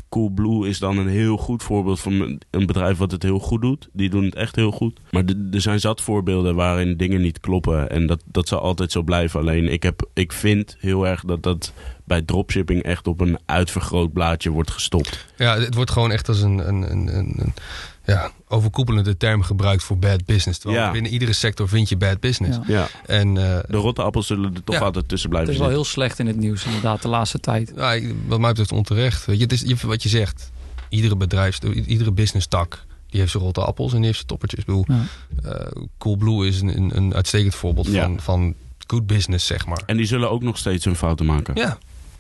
[0.10, 3.89] Coolblue is dan een heel goed voorbeeld van een bedrijf wat het heel goed doet.
[3.93, 5.00] Die doen het echt heel goed.
[5.12, 7.89] Maar er zijn zat voorbeelden waarin dingen niet kloppen.
[7.89, 9.39] En dat, dat zal altijd zo blijven.
[9.39, 14.13] Alleen ik, heb, ik vind heel erg dat dat bij dropshipping echt op een uitvergroot
[14.13, 15.26] blaadje wordt gestopt.
[15.38, 17.54] Ja, het wordt gewoon echt als een, een, een, een
[18.06, 20.60] ja, overkoepelende term gebruikt voor bad business.
[20.60, 20.91] Terwijl ja.
[20.91, 22.60] binnen iedere sector vind je bad business.
[22.67, 22.88] Ja.
[23.06, 25.86] En, uh, de rotte appels zullen er toch altijd tussen blijven Het is wel heel
[25.86, 27.74] slecht in het nieuws inderdaad de laatste tijd.
[27.76, 29.26] Ja, wat mij betreft onterecht.
[29.26, 30.52] Weet je, het is wat je zegt
[30.89, 34.60] iedere bedrijf, iedere business tak, die heeft zijn rotte appels en die heeft zijn toppertjes.
[34.60, 35.06] Ik bedoel, ja.
[35.45, 38.56] uh, Coolblue is een, een, een uitstekend voorbeeld van, van
[38.88, 39.84] good business, zeg maar.
[39.86, 41.56] En die zullen ook nog steeds hun fouten maken.
[41.56, 41.78] Ja,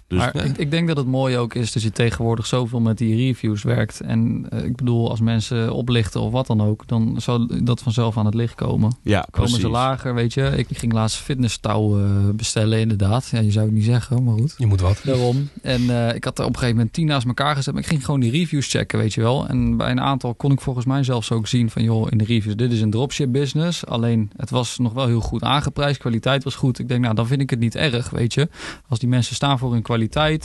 [0.07, 2.97] dus, maar ik, ik, denk dat het mooi ook is dat je tegenwoordig zoveel met
[2.97, 4.01] die reviews werkt.
[4.01, 8.17] En uh, ik bedoel, als mensen oplichten of wat dan ook, dan zou dat vanzelf
[8.17, 8.97] aan het licht komen.
[9.01, 10.53] Ja, komen ze lager, weet je.
[10.55, 13.27] Ik ging laatst fitnesstouw uh, bestellen, inderdaad.
[13.27, 14.53] Ja, je zou het niet zeggen, maar goed.
[14.57, 15.01] Je moet wat.
[15.03, 15.49] Daarom.
[15.61, 17.73] En uh, ik had er op een gegeven moment tien naast elkaar gezet.
[17.73, 19.47] Maar ik ging gewoon die reviews checken, weet je wel.
[19.47, 22.25] En bij een aantal kon ik volgens mij zelfs ook zien van, joh, in de
[22.25, 23.85] reviews, dit is een dropship business.
[23.85, 25.99] Alleen, het was nog wel heel goed aangeprijsd.
[25.99, 26.79] Kwaliteit was goed.
[26.79, 28.49] Ik denk, nou, dan vind ik het niet erg, weet je.
[28.87, 29.93] Als die mensen staan voor hun kwaliteit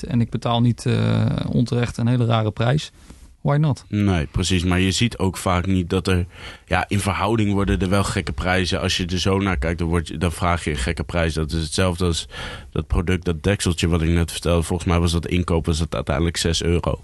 [0.07, 2.93] en ik betaal niet uh, onterecht een hele rare prijs.
[3.41, 3.85] Why not?
[3.89, 4.65] Nee, precies.
[4.65, 6.27] Maar je ziet ook vaak niet dat er...
[6.67, 8.81] Ja, in verhouding worden er wel gekke prijzen.
[8.81, 11.35] Als je er zo naar kijkt, dan, word je, dan vraag je een gekke prijs.
[11.35, 12.29] Dat is hetzelfde als
[12.73, 14.63] dat product, dat dekseltje wat ik net vertelde.
[14.63, 17.01] Volgens mij was dat inkoop was dat uiteindelijk 6 euro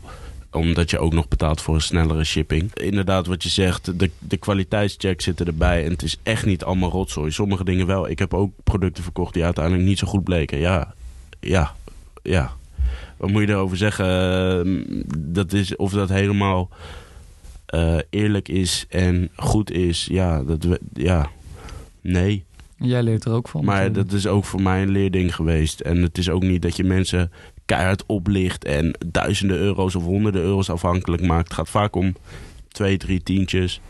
[0.50, 2.74] omdat je ook nog betaalt voor een snellere shipping.
[2.74, 5.84] Inderdaad, wat je zegt, de, de kwaliteitschecks zitten erbij.
[5.84, 7.30] En het is echt niet allemaal rotzooi.
[7.30, 8.08] Sommige dingen wel.
[8.08, 10.58] Ik heb ook producten verkocht die uiteindelijk niet zo goed bleken.
[10.58, 10.94] Ja,
[11.40, 11.74] ja,
[12.28, 12.52] ja
[13.16, 14.06] wat moet je erover zeggen?
[14.06, 16.68] Ehm, dat is, of dat helemaal
[17.74, 20.06] uh, eerlijk is en goed is.
[20.10, 21.30] Ja, dat, ja,
[22.00, 22.44] nee.
[22.76, 23.64] Jij leert er ook van.
[23.64, 25.80] Maar dat is ook voor mij een leerding geweest.
[25.80, 27.32] En het is ook niet dat je mensen
[27.64, 31.48] keihard oplicht en duizenden euro's of honderden euro's afhankelijk maakt.
[31.48, 32.14] Het gaat vaak om
[32.68, 33.80] twee, drie tientjes.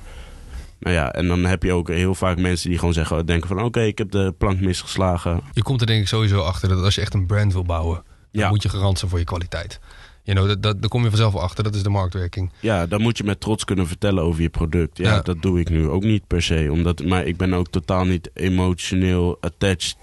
[0.79, 3.63] Nou ja, en dan heb je ook heel vaak mensen die gewoon zeggen, denken van
[3.63, 5.41] oké, ik heb de plank misgeslagen.
[5.53, 8.03] Je komt er denk ik sowieso achter dat als je echt een brand wil bouwen,
[8.37, 9.81] dan moet je garant zijn voor je kwaliteit.
[10.27, 11.65] You know, dat, dat, daar kom je vanzelf achter.
[11.65, 12.51] Dat is de marktwerking.
[12.61, 14.99] Ja, dan moet je met trots kunnen vertellen over je product.
[14.99, 16.69] Ja, dat doe ik nu ook niet per se.
[16.71, 19.97] Omdat, maar ik ben ook totaal niet emotioneel attached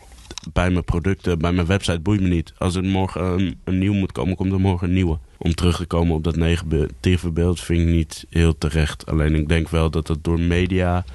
[0.53, 1.39] bij mijn producten.
[1.39, 2.53] Bij mijn website boeit me niet.
[2.57, 5.17] Als er morgen een, een nieuw moet komen, komt er morgen een nieuwe.
[5.37, 9.05] Om terug te komen op dat negatieve beeld vind ik niet heel terecht.
[9.05, 11.05] Alleen ik denk wel dat het door media...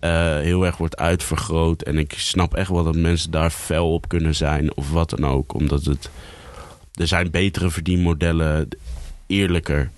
[0.00, 1.82] Uh, heel erg wordt uitvergroot.
[1.82, 5.26] En ik snap echt wel dat mensen daar fel op kunnen zijn of wat dan
[5.26, 5.54] ook.
[5.54, 6.10] Omdat het
[6.94, 8.68] er zijn betere verdienmodellen,
[9.26, 9.90] eerlijker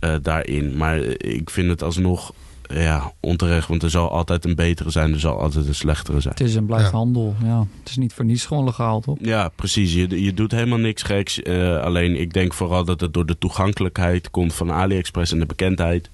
[0.00, 0.76] uh, daarin.
[0.76, 2.32] Maar ik vind het alsnog
[2.74, 3.68] ja, onterecht.
[3.68, 6.34] Want er zal altijd een betere zijn, er zal altijd een slechtere zijn.
[6.34, 7.34] Het is en blijft handel.
[7.42, 7.66] Ja.
[7.78, 9.16] Het is niet voor niets gewoon legaal, toch?
[9.20, 9.94] Ja, precies.
[9.94, 11.40] Je, je doet helemaal niks geks.
[11.42, 15.46] Uh, alleen ik denk vooral dat het door de toegankelijkheid komt van AliExpress en de
[15.46, 16.10] bekendheid.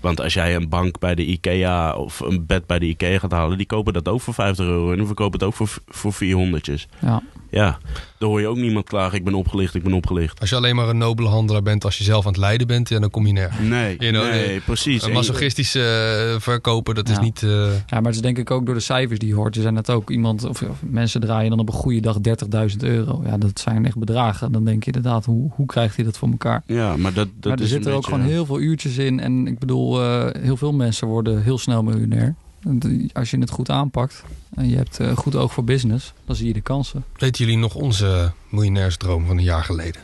[0.00, 3.30] Want als jij een bank bij de IKEA of een bed bij de IKEA gaat
[3.30, 6.12] halen, die kopen dat ook voor 50 euro en die verkopen het ook voor, voor
[6.12, 6.86] 400.
[7.00, 7.22] Ja.
[7.52, 7.78] Ja,
[8.18, 9.18] dan hoor je ook niemand klagen.
[9.18, 10.40] Ik ben opgelicht, ik ben opgelicht.
[10.40, 12.88] Als je alleen maar een nobele handelaar bent als je zelf aan het lijden bent,
[12.88, 13.68] ja, dan kom je nergens.
[13.68, 15.02] Nee, you know, nee, precies.
[15.02, 17.42] Een masochistische uh, verkoper, dat is niet...
[17.42, 17.50] Uh...
[17.50, 19.56] Ja, maar het is denk ik ook door de cijfers die je hoort.
[19.56, 22.16] Er zijn dat ook iemand, of, of mensen draaien dan op een goede dag
[22.70, 23.22] 30.000 euro.
[23.24, 24.52] Ja, dat zijn echt bedragen.
[24.52, 26.62] Dan denk je inderdaad, hoe, hoe krijgt hij dat voor elkaar?
[26.66, 29.20] Ja, maar dat, dat maar er zitten ook gewoon heel veel uurtjes in.
[29.20, 32.34] En ik bedoel, uh, heel veel mensen worden heel snel miljonair.
[33.12, 34.22] Als je het goed aanpakt
[34.54, 37.04] en je hebt uh, goed oog voor business, dan zie je de kansen.
[37.16, 40.00] Weten jullie nog onze miljonairsdroom van een jaar geleden?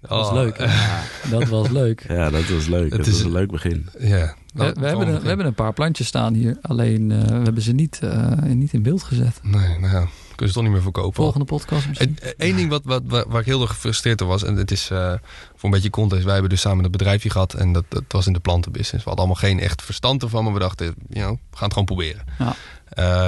[0.00, 0.34] Dat was oh.
[0.34, 0.56] leuk.
[1.30, 2.04] dat was leuk.
[2.08, 2.90] Ja, dat was leuk.
[2.90, 3.88] Het dat is een leuk begin.
[3.98, 6.58] Ja, we, we hebben een, we hebben een paar plantjes staan hier.
[6.62, 9.40] Alleen uh, we hebben ze niet, uh, niet in beeld gezet.
[9.42, 10.08] Nee, nou ja.
[10.42, 11.14] Kun je toch niet meer verkopen.
[11.14, 12.18] Volgende podcast misschien.
[12.36, 15.12] Eén ding wat, wat, waar ik heel erg gefrustreerd door was, en het is uh,
[15.54, 16.24] voor een beetje context.
[16.24, 19.04] Wij hebben dus samen een bedrijfje gehad en dat, dat was in de plantenbusiness.
[19.04, 21.72] We hadden allemaal geen echt verstand ervan, maar we dachten, you know, we gaan het
[21.72, 22.24] gewoon proberen.
[22.38, 22.56] Ja.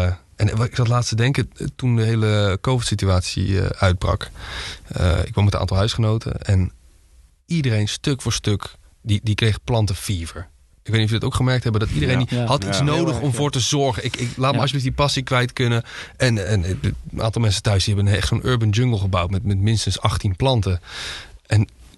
[0.06, 4.30] Uh, en ik zat laatst te denken, toen de hele COVID-situatie uh, uitbrak.
[5.24, 6.72] ik kwam met een aantal huisgenoten en
[7.46, 10.48] iedereen stuk voor stuk, die, die kreeg plantenfever.
[10.84, 12.44] Ik weet niet of jullie het ook gemerkt hebben dat iedereen ja.
[12.44, 14.04] had iets nodig om voor te zorgen.
[14.04, 15.82] Ik, ik laat me alsjeblieft die passie kwijt kunnen.
[16.16, 19.58] En, en een aantal mensen thuis die hebben echt zo'n urban jungle gebouwd met, met
[19.58, 20.80] minstens 18 planten.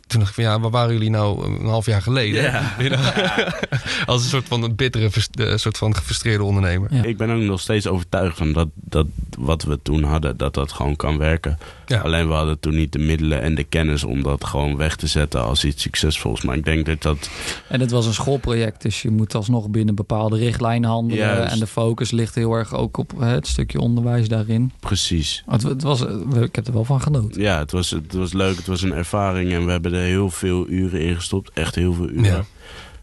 [0.06, 2.42] En toen dacht ik van ja, waar waren jullie nou een half jaar geleden?
[2.42, 2.76] Ja.
[4.06, 7.04] Als een soort van een bittere, een soort van gefrustreerde ondernemer.
[7.06, 9.06] Ik ben ook nog steeds overtuigd van dat, dat
[9.38, 11.58] wat we toen hadden, dat dat gewoon kan werken.
[12.02, 15.06] Alleen we hadden toen niet de middelen en de kennis om dat gewoon weg te
[15.06, 16.42] zetten als iets succesvols.
[16.42, 17.30] Maar ik denk dat dat...
[17.68, 21.48] En het was een schoolproject, dus je moet alsnog binnen bepaalde richtlijnen handelen.
[21.48, 24.72] En de focus ligt heel erg ook op het stukje onderwijs daarin.
[24.80, 25.42] Precies.
[25.46, 26.00] Het, het was,
[26.40, 27.40] ik heb er wel van genoten.
[27.40, 30.30] Ja, het was, het was leuk, het was een ervaring en we hebben er heel
[30.30, 31.50] veel uren in gestopt.
[31.54, 32.46] Echt heel veel uren.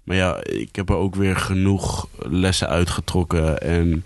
[0.04, 4.04] Maar ja, ik heb er ook weer genoeg lessen uitgetrokken en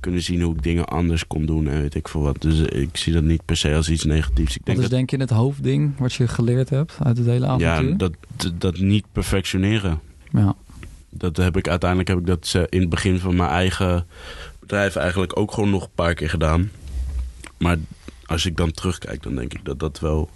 [0.00, 2.42] kunnen zien hoe ik dingen anders kon doen en weet ik veel wat.
[2.42, 4.56] Dus ik zie dat niet per se als iets negatiefs.
[4.56, 7.46] Ik denk wat is denk je het hoofdding wat je geleerd hebt uit het hele
[7.46, 7.88] avontuur?
[7.88, 8.12] Ja, dat,
[8.54, 10.00] dat niet perfectioneren.
[10.32, 10.56] Ja.
[11.10, 14.06] Dat heb ik uiteindelijk heb ik dat in het begin van mijn eigen
[14.60, 16.70] bedrijf eigenlijk ook gewoon nog een paar keer gedaan.
[17.58, 17.76] Maar
[18.26, 20.30] als ik dan terugkijk, dan denk ik dat dat wel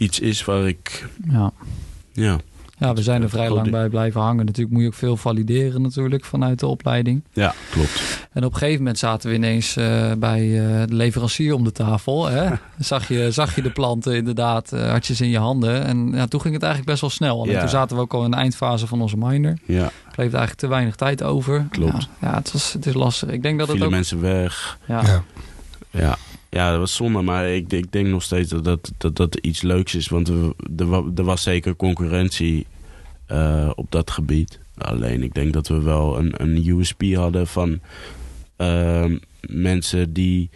[0.00, 1.08] iets is waar ik.
[1.30, 1.52] Ja.
[2.12, 2.38] Ja.
[2.78, 4.44] Ja, we zijn er vrij lang bij blijven hangen.
[4.44, 7.24] Natuurlijk moet je ook veel valideren natuurlijk vanuit de opleiding.
[7.32, 8.28] Ja, klopt.
[8.32, 11.72] En op een gegeven moment zaten we ineens uh, bij uh, de leverancier om de
[11.72, 12.26] tafel.
[12.26, 12.50] Hè?
[12.78, 15.84] zag, je, zag je de planten inderdaad uh, hartjes in je handen.
[15.84, 17.44] En ja, toen ging het eigenlijk best wel snel.
[17.44, 17.60] En ja.
[17.60, 19.58] toen zaten we ook al in de eindfase van onze miner.
[19.64, 19.84] Ja.
[19.84, 21.66] Er bleef eigenlijk te weinig tijd over.
[21.70, 22.08] Klopt.
[22.20, 23.28] Ja, ja het, was, het is lastig.
[23.28, 23.98] Ik denk dat Vielen het ook...
[23.98, 24.78] mensen weg.
[24.86, 25.02] Ja.
[25.02, 25.22] ja.
[25.90, 26.16] ja.
[26.50, 29.94] Ja, dat was zonde, maar ik, ik denk nog steeds dat dat, dat, iets leuks
[29.94, 30.08] is.
[30.08, 30.54] Want er,
[31.14, 32.66] er was zeker concurrentie
[33.28, 34.60] uh, op dat gebied.
[34.76, 37.80] Alleen ik denk dat we wel een, een USP hadden van
[38.58, 39.04] uh,
[39.40, 40.50] mensen die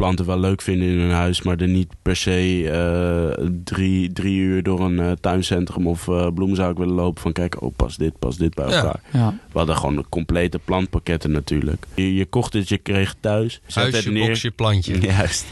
[0.00, 4.38] planten wel leuk vinden in hun huis, maar er niet per se uh, drie, drie
[4.38, 7.22] uur door een uh, tuincentrum of uh, bloemzaak willen lopen.
[7.22, 9.00] Van kijk, oh, pas dit, pas dit bij elkaar.
[9.12, 9.18] Ja.
[9.18, 9.38] Ja.
[9.52, 11.86] We hadden gewoon de complete plantpakketten natuurlijk.
[11.94, 13.60] Je, je kocht het, je kreeg thuis.
[13.72, 14.26] Huisje, neer.
[14.26, 15.00] boxje, plantje.
[15.10, 15.46] Juist.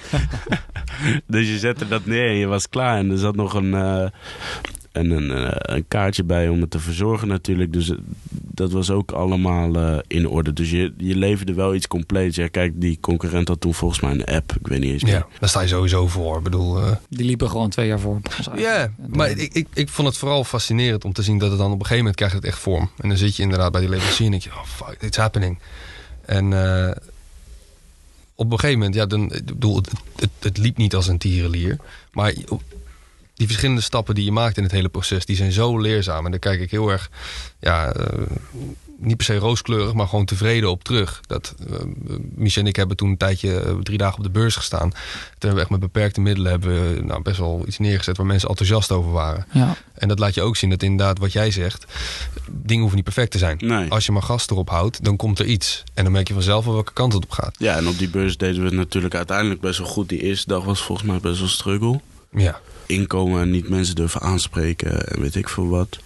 [1.27, 2.99] dus je zette dat neer en je was klaar.
[2.99, 3.75] En er zat nog een,
[4.93, 7.73] en een, eh, een, kaartje bij om het te verzorgen natuurlijk.
[7.73, 7.97] Dus eh,
[8.31, 10.53] dat was ook allemaal uh, in orde.
[10.53, 12.37] Dus je, je leverde wel iets compleets.
[12.37, 14.53] Ja, kijk, die concurrent had toen volgens mij een app.
[14.61, 15.13] Ik weet niet eens meer.
[15.13, 16.37] Ja, daar sta je sowieso voor.
[16.37, 16.91] Ik bedoel, uh...
[17.09, 18.21] Die liepen gewoon twee jaar voor.
[18.57, 21.73] Ja, maar ik, ik, ik vond het vooral fascinerend om te zien dat het dan
[21.73, 22.91] op een gegeven moment krijgt het echt vorm.
[22.97, 25.59] En dan zit je inderdaad bij die leverancier en denk je, oh fuck, it's happening.
[26.21, 26.91] En uh,
[28.35, 31.19] op een gegeven moment, ja, dan, ik bedoel, het, het, het liep niet als een
[31.19, 31.77] tierenlier.
[32.13, 32.35] Maar
[33.39, 36.25] die verschillende stappen die je maakt in het hele proces, die zijn zo leerzaam.
[36.25, 37.11] En daar kijk ik heel erg,
[37.61, 38.03] ja, uh,
[38.97, 41.21] niet per se rooskleurig, maar gewoon tevreden op terug.
[41.27, 41.77] Dat, uh,
[42.35, 44.91] Michel en ik hebben toen een tijdje uh, drie dagen op de beurs gestaan.
[44.91, 45.01] Toen
[45.39, 48.49] hebben we echt met beperkte middelen hebben we, nou, best wel iets neergezet waar mensen
[48.49, 49.47] enthousiast over waren.
[49.53, 49.77] Ja.
[49.95, 51.85] En dat laat je ook zien dat inderdaad wat jij zegt,
[52.51, 53.59] dingen hoeven niet perfect te zijn.
[53.61, 53.91] Nee.
[53.91, 55.85] Als je maar gas erop houdt, dan komt er iets.
[55.95, 57.55] En dan merk je vanzelf wel welke kant het op gaat.
[57.59, 60.09] Ja, en op die beurs deden we het natuurlijk uiteindelijk best wel goed.
[60.09, 62.01] Die eerste dag was volgens mij best wel struggle.
[62.31, 65.99] Ja inkomen en niet mensen durven aanspreken en weet ik veel wat.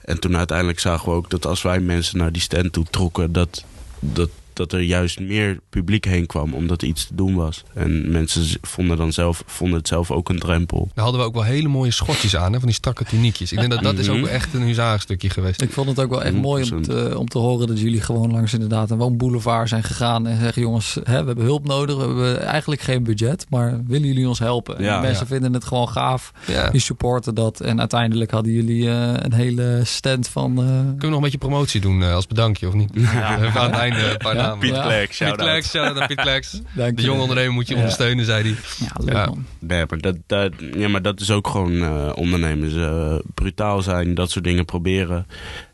[0.00, 3.32] En toen uiteindelijk zagen we ook dat als wij mensen naar die stand toe trokken,
[3.32, 3.64] dat,
[3.98, 7.64] dat dat er juist meer publiek heen kwam omdat er iets te doen was.
[7.74, 10.90] En mensen vonden, dan zelf, vonden het zelf ook een drempel.
[10.94, 13.52] Daar hadden we ook wel hele mooie schotjes aan, hè, van die strakke tuniekjes.
[13.52, 14.26] Ik denk dat dat is ook mhm.
[14.26, 15.62] echt een huzarenstukje geweest.
[15.62, 18.30] Ik vond het ook wel echt mooi om te, om te horen dat jullie gewoon
[18.30, 22.02] langs inderdaad een woonboulevard zijn gegaan en zeggen jongens, hè, we hebben hulp nodig, we
[22.02, 24.82] hebben eigenlijk geen budget, maar willen jullie ons helpen?
[24.82, 26.70] Ja, en mensen vinden het gewoon gaaf, ja.
[26.70, 30.50] die supporten dat en uiteindelijk hadden jullie uh, een hele stand van...
[30.50, 30.56] Uh...
[30.56, 32.90] Kunnen we nog een beetje promotie doen uh, als bedankje of niet?
[33.18, 33.38] Ja.
[33.54, 36.60] aan het einde een paar Piet Klerk, shout Piet Klerk, shout-out Piet Klerks.
[36.94, 38.56] De jonge ondernemer moet je ondersteunen, zei hij.
[38.78, 39.26] Ja, leuk ja.
[39.26, 39.46] man.
[39.58, 42.72] Nee, maar dat, dat, ja, maar dat is ook gewoon uh, ondernemers.
[42.74, 45.26] Uh, brutaal zijn, dat soort dingen proberen.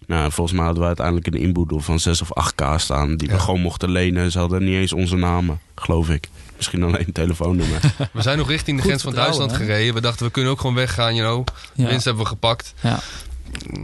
[0.06, 3.16] Nou, volgens mij hadden we uiteindelijk een inboedel van 6 of 8k staan.
[3.16, 4.30] Die we gewoon mochten lenen.
[4.30, 6.28] Ze hadden niet eens onze namen, geloof ik.
[6.56, 7.80] Misschien alleen een telefoonnummer.
[8.12, 9.94] we zijn nog richting de grens van Duitsland gereden.
[9.94, 11.46] We dachten, we kunnen ook gewoon weggaan, you know.
[11.72, 11.88] Ja.
[11.88, 12.74] Winst hebben we gepakt.
[12.80, 13.00] Ja.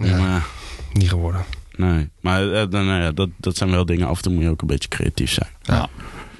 [0.02, 0.46] ja maar,
[0.92, 1.44] niet geworden.
[1.76, 4.06] Nee, maar uh, nou ja, dat, dat zijn wel dingen.
[4.06, 5.50] Af en toe moet je ook een beetje creatief zijn.
[5.62, 5.88] Ja.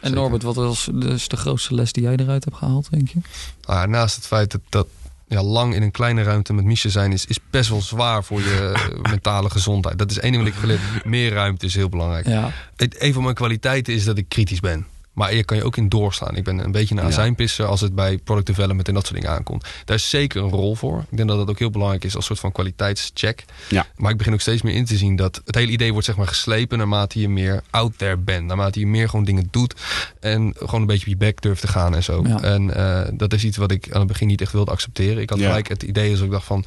[0.01, 3.19] En Norbert, wat was dus de grootste les die jij eruit hebt gehaald, denk je?
[3.65, 4.87] Ah, naast het feit dat, dat
[5.29, 8.41] ja, lang in een kleine ruimte met Miesje zijn is, is best wel zwaar voor
[8.41, 9.99] je mentale gezondheid.
[9.99, 10.81] Dat is één ding wat ik geleerd.
[11.05, 12.27] Meer ruimte is heel belangrijk.
[12.27, 12.53] Ja.
[12.77, 14.87] Een van mijn kwaliteiten is dat ik kritisch ben.
[15.21, 16.37] Maar je kan je ook in doorslaan.
[16.37, 19.37] Ik ben een beetje een azijnpisser als het bij product development en dat soort dingen
[19.37, 19.65] aankomt.
[19.85, 21.05] Daar is zeker een rol voor.
[21.11, 23.45] Ik denk dat dat ook heel belangrijk is als soort van kwaliteitscheck.
[23.69, 23.87] Ja.
[23.97, 26.17] Maar ik begin ook steeds meer in te zien dat het hele idee wordt zeg
[26.17, 28.47] maar geslepen naarmate je meer out there bent.
[28.47, 29.75] Naarmate je meer gewoon dingen doet
[30.21, 32.25] en gewoon een beetje op je bek durft te gaan en zo.
[32.27, 32.41] Ja.
[32.43, 35.23] En uh, dat is iets wat ik aan het begin niet echt wilde accepteren.
[35.23, 35.47] Ik had Ja.
[35.47, 36.65] gelijk het idee als ik dacht van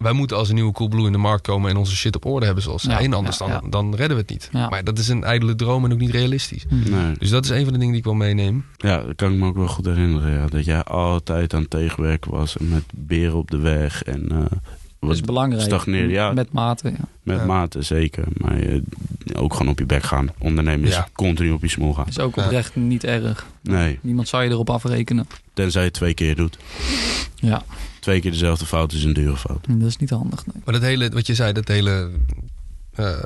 [0.00, 2.46] wij moeten als een nieuwe Coolblue in de markt komen en onze shit op orde
[2.46, 3.04] hebben zoals Ja, zij.
[3.04, 3.68] En anders ja, dan, ja.
[3.70, 4.48] dan redden we het niet.
[4.52, 4.68] Ja.
[4.68, 6.64] Maar dat is een ijdele droom en ook niet realistisch.
[6.68, 7.12] Nee.
[7.18, 8.64] Dus dat is een van de dingen die ik wil meenemen.
[8.76, 10.32] Ja, dat kan ik me ook wel goed herinneren.
[10.32, 10.46] Ja.
[10.46, 14.02] Dat jij altijd aan het tegenwerken was en met beren op de weg.
[14.02, 14.48] En eh, Dat
[14.98, 15.62] wat is belangrijk.
[15.64, 16.32] stagneerde, ja.
[16.32, 16.96] Met mate, ja.
[17.22, 17.44] met Ja.
[17.44, 18.24] maten zeker.
[18.36, 18.80] Maar eh,
[19.34, 20.28] ook gewoon op je bek gaan.
[20.38, 21.08] Ondernemen is Ja.
[21.12, 22.06] continu op je smoel gaan.
[22.06, 22.44] is ook Ja.
[22.44, 23.46] oprecht niet erg.
[23.62, 25.26] Nee, Niemand zou je erop afrekenen.
[25.54, 26.58] tenzij je het twee keer doet.
[27.34, 27.62] Ja,
[28.00, 29.66] Twee keer dezelfde fout is een dure fout.
[29.68, 30.46] dat is niet handig.
[30.46, 30.62] Nee.
[30.64, 32.10] Maar dat hele, wat je zei, dat hele
[32.94, 33.18] eh,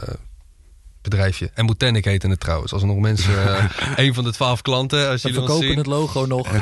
[1.03, 1.51] bedrijfje.
[1.55, 2.73] En Botanic heette het trouwens.
[2.73, 3.65] Als er nog mensen, eh,
[4.05, 5.77] een van de twaalf klanten, als We verkopen zien.
[5.77, 6.49] het logo nog.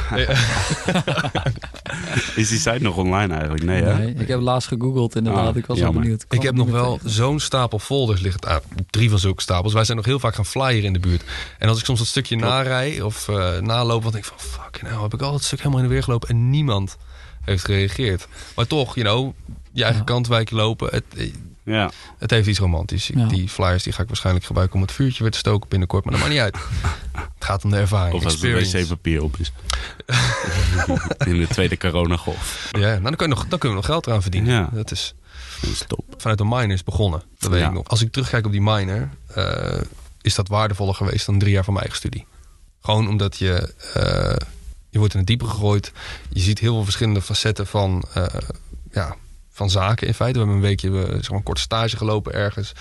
[2.36, 3.64] Is die site nog online eigenlijk?
[3.64, 3.98] Nee, hè?
[3.98, 5.48] Nee, ik heb laatst gegoogeld inderdaad.
[5.48, 6.24] Ah, ik was wel benieuwd.
[6.28, 8.40] Ik heb nog wel zo'n stapel folders liggen.
[8.40, 8.56] Ah,
[8.90, 9.72] drie van zulke stapels.
[9.72, 11.24] Wij zijn nog heel vaak gaan flyeren in de buurt.
[11.58, 14.82] En als ik soms dat stukje narij of eh naloop, dan denk ik van fuck,
[14.82, 16.96] nou heb ik al het stuk helemaal in de weer gelopen en niemand
[17.44, 18.28] heeft gereageerd.
[18.56, 19.32] Maar toch, you know,
[19.72, 20.06] je eigen Ja.
[20.06, 20.88] kantwijk lopen.
[20.90, 21.32] Het, eh,
[21.64, 21.90] Ja.
[22.18, 23.10] het heeft iets romantisch.
[23.14, 23.26] Ja.
[23.26, 26.04] Die flyers die ga ik waarschijnlijk gebruiken om het vuurtje weer te stoken binnenkort.
[26.04, 26.56] Maar dat maakt niet uit.
[27.34, 28.14] Het gaat om de ervaring.
[28.14, 28.78] Of als de experience.
[28.78, 29.52] wc-papier op is.
[31.26, 32.68] In de tweede coronagolf.
[32.72, 34.52] Ja, nou, dan, kun je nog, dan kunnen we nog geld eraan verdienen.
[34.54, 34.68] Ja.
[34.72, 35.14] Dat is
[35.60, 36.04] Dat is top.
[36.16, 37.22] vanuit de miners begonnen.
[37.38, 37.66] Dat weet Ja.
[37.66, 37.88] ik nog.
[37.88, 39.80] Als ik terugkijk op die miner, eh,
[40.22, 42.26] is dat waardevoller geweest dan drie jaar van mijn eigen studie.
[42.80, 44.46] Gewoon omdat je, eh,
[44.92, 45.92] je wordt in het diepe gegooid.
[46.28, 48.24] Je ziet heel veel verschillende facetten van, eh,
[48.90, 49.16] ja,
[49.50, 50.38] van zaken in feite.
[50.38, 52.72] We hebben een weekje, we, zeg maar, een korte stage gelopen ergens.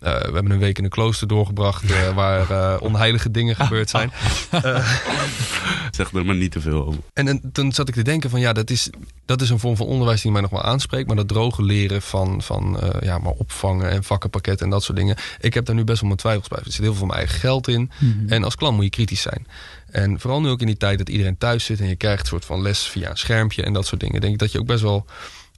[0.00, 3.90] Eh, we hebben een week in een klooster doorgebracht eh, waar eh, onheilige dingen gebeurd
[3.90, 4.12] zijn.
[5.98, 7.00] Zeg er maar niet te veel over.
[7.12, 8.90] En, en toen zat ik te denken van ja, dat is,
[9.24, 11.06] dat is een vorm van onderwijs die mij nog wel aanspreekt.
[11.06, 14.98] Maar dat droge leren van, van eh, ja, maar opvangen en vakkenpakketten en dat soort
[14.98, 15.16] dingen.
[15.40, 16.58] Ik heb daar nu best wel mijn twijfels bij.
[16.58, 17.90] Er zit heel veel van mijn eigen geld in.
[17.98, 18.28] Mhm.
[18.32, 19.46] En als klant moet je kritisch zijn.
[19.90, 22.26] En vooral nu ook in die tijd dat iedereen thuis zit en je krijgt een
[22.26, 24.20] soort van les via een schermpje en dat soort dingen.
[24.20, 25.06] Denk ik dat je ook best wel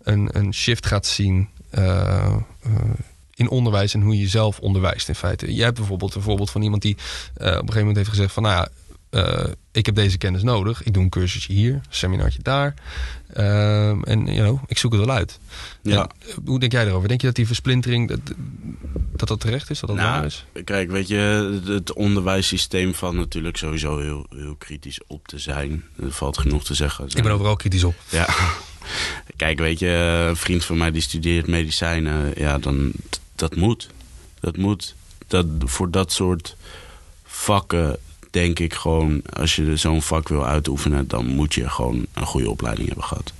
[0.03, 2.73] een, een shift gaat zien eh, eh,
[3.41, 5.55] in onderwijs en hoe je jezelf onderwijst in feite.
[5.55, 8.33] Je hebt bijvoorbeeld een voorbeeld van iemand die eh, op een gegeven moment heeft gezegd
[8.33, 8.69] van nou ja,
[9.11, 10.83] eh, ik heb deze kennis nodig.
[10.83, 12.75] Ik doe een cursusje hier, een seminartje daar.
[13.33, 15.39] Ehm, en you know, ik zoek het wel uit.
[15.83, 16.03] Ja.
[16.03, 17.09] En, eh, hoe denk jij erover?
[17.09, 18.21] Denk je dat die versplintering, dat
[19.17, 19.81] dat, dat terecht is?
[19.81, 20.45] Dat dat Nou, waar is?
[20.65, 25.85] Kijk, weet je, het- onderwijssysteem valt natuurlijk sowieso heel, heel kritisch op te zijn.
[26.03, 27.07] Er valt genoeg te zeggen.
[27.15, 27.95] Ik ben overal kritisch op.
[28.09, 28.29] Ja.
[29.37, 29.89] Kijk, weet je,
[30.29, 32.33] een vriend van mij die studeert medicijnen.
[32.37, 32.93] Ja, dan,
[33.41, 33.91] dat moet.
[34.41, 34.95] Dat moet.
[35.27, 36.57] Dat, voor dat soort
[37.25, 37.97] vakken
[38.31, 39.23] denk ik gewoon...
[39.33, 41.09] als je zo'n vak wil uitoefenen...
[41.09, 43.33] dan moet je gewoon een goede opleiding hebben gehad.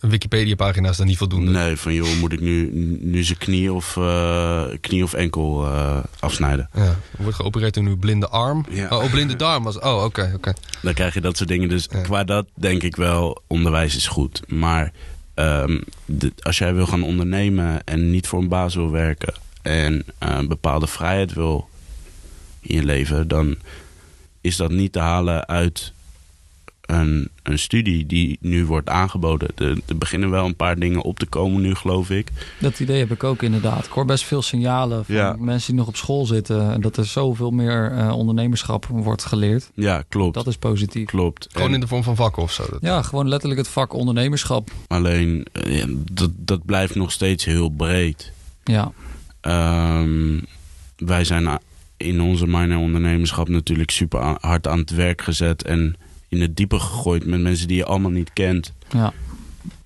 [0.00, 1.50] Een Wikipedia-pagina is dan niet voldoende.
[1.50, 5.98] Nee, van joh, moet ik nu, nu zijn knie of, eh, knie of enkel eh,
[6.18, 6.68] afsnijden?
[6.74, 8.66] Ja, wordt geopereerd in uw blinde arm.
[8.70, 8.88] Ja.
[8.88, 9.78] Oh, oh, blinde darm was.
[9.78, 10.52] Oh, oké, oké.
[10.82, 11.68] Dan krijg je dat soort dingen.
[11.68, 12.00] Dus Ja.
[12.00, 14.42] qua dat denk ik wel, onderwijs is goed.
[14.46, 14.92] Maar
[15.36, 15.80] ehm,
[16.42, 19.34] als jij wil gaan ondernemen en niet voor een baas wil werken...
[19.62, 21.68] en een bepaalde vrijheid wil
[22.60, 23.28] in je leven...
[23.28, 23.56] dan
[24.40, 25.92] is dat niet te halen uit
[26.86, 29.48] een, een studie die nu wordt aangeboden.
[29.54, 32.28] Er, er beginnen wel een paar dingen op te komen nu, geloof ik.
[32.60, 33.84] Dat idee heb ik ook inderdaad.
[33.86, 35.36] Ik hoor best veel signalen van Ja.
[35.38, 36.72] mensen die nog op school zitten.
[36.72, 39.70] En dat er zoveel meer eh, ondernemerschap wordt geleerd.
[39.74, 40.34] Ja, klopt.
[40.34, 41.06] Dat is positief.
[41.06, 41.46] klopt.
[41.52, 42.66] Gewoon En- in de vorm van vakken of zo.
[42.70, 44.70] Dat- Ja, gewoon letterlijk het vak ondernemerschap.
[44.86, 48.32] Alleen, eh, dat, dat blijft nog steeds heel breed.
[48.64, 48.92] Ja,
[49.40, 50.38] Ehm,
[50.96, 51.60] wij zijn a-
[51.96, 55.96] in onze minor ondernemerschap natuurlijk super hard aan het werk gezet en
[56.28, 58.72] in het diepe gegooid met mensen die je allemaal niet kent.
[58.92, 59.12] ja.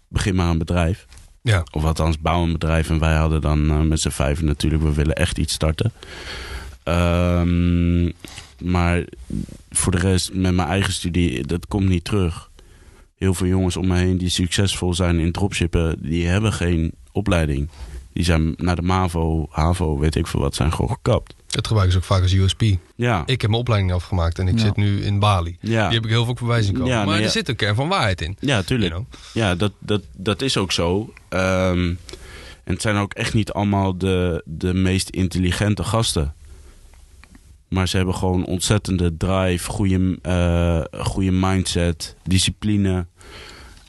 [0.09, 1.07] Begin maar een bedrijf.
[1.43, 1.65] Ja.
[1.71, 2.91] Of althans, bouw een bedrijf.
[2.91, 5.93] En wij hadden dan eh, met z'n vijven natuurlijk, we willen echt iets starten.
[6.83, 8.11] Ehm,
[8.63, 9.05] maar
[9.71, 12.51] voor de rest, met mijn eigen studie, dat komt niet terug.
[13.17, 17.69] Heel veel jongens om me heen die succesvol zijn in dropshippen, die hebben geen opleiding.
[18.13, 21.35] Die zijn naar de MAVO, HAVO, weet ik veel wat, zijn gewoon gekapt.
[21.51, 22.63] Dat gebruiken ze ook vaak als USP.
[22.95, 24.61] Ja, Ik heb mijn opleiding afgemaakt en ik Ja.
[24.65, 25.57] zit nu in Bali.
[25.61, 25.87] ja.
[25.87, 26.89] Die heb ik heel veel voorbij zien komen.
[26.89, 28.37] Ja, maar nee, er zit een kern van waarheid in.
[28.41, 28.93] ja, tuurlijk.
[28.93, 29.21] You know?
[29.33, 31.13] Ja, dat, dat, dat is ook zo.
[31.29, 31.95] Ehm,
[32.65, 36.35] en het zijn ook echt niet allemaal de, de meest intelligente gasten.
[37.69, 43.07] Maar ze hebben gewoon ontzettende drive, goede, eh, goede mindset, discipline.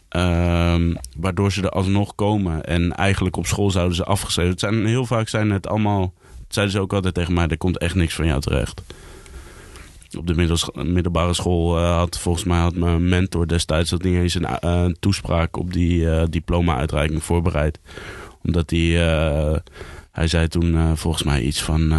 [0.10, 2.66] Ehm, waardoor ze er alsnog komen.
[2.66, 4.52] En eigenlijk op school zouden ze afgeschreven.
[4.52, 6.14] Het zijn, heel vaak zijn het allemaal...
[6.54, 8.82] Zeiden ze ook altijd tegen mij, er komt echt niks van jou terecht.
[10.18, 14.68] op de middelbare school had volgens mij had mijn mentor destijds dat niet eens een,
[14.70, 17.80] een toespraak op die diploma-uitreiking voorbereid.
[18.44, 18.90] Omdat hij,
[20.12, 21.92] hij zei toen volgens mij iets van: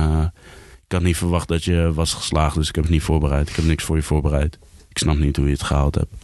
[0.87, 3.49] Ik had niet verwacht dat je was geslaagd, dus ik heb het niet voorbereid.
[3.49, 4.59] Ik heb niks voor je voorbereid.
[4.89, 6.22] Ik snap niet hoe je het gehaald hebt.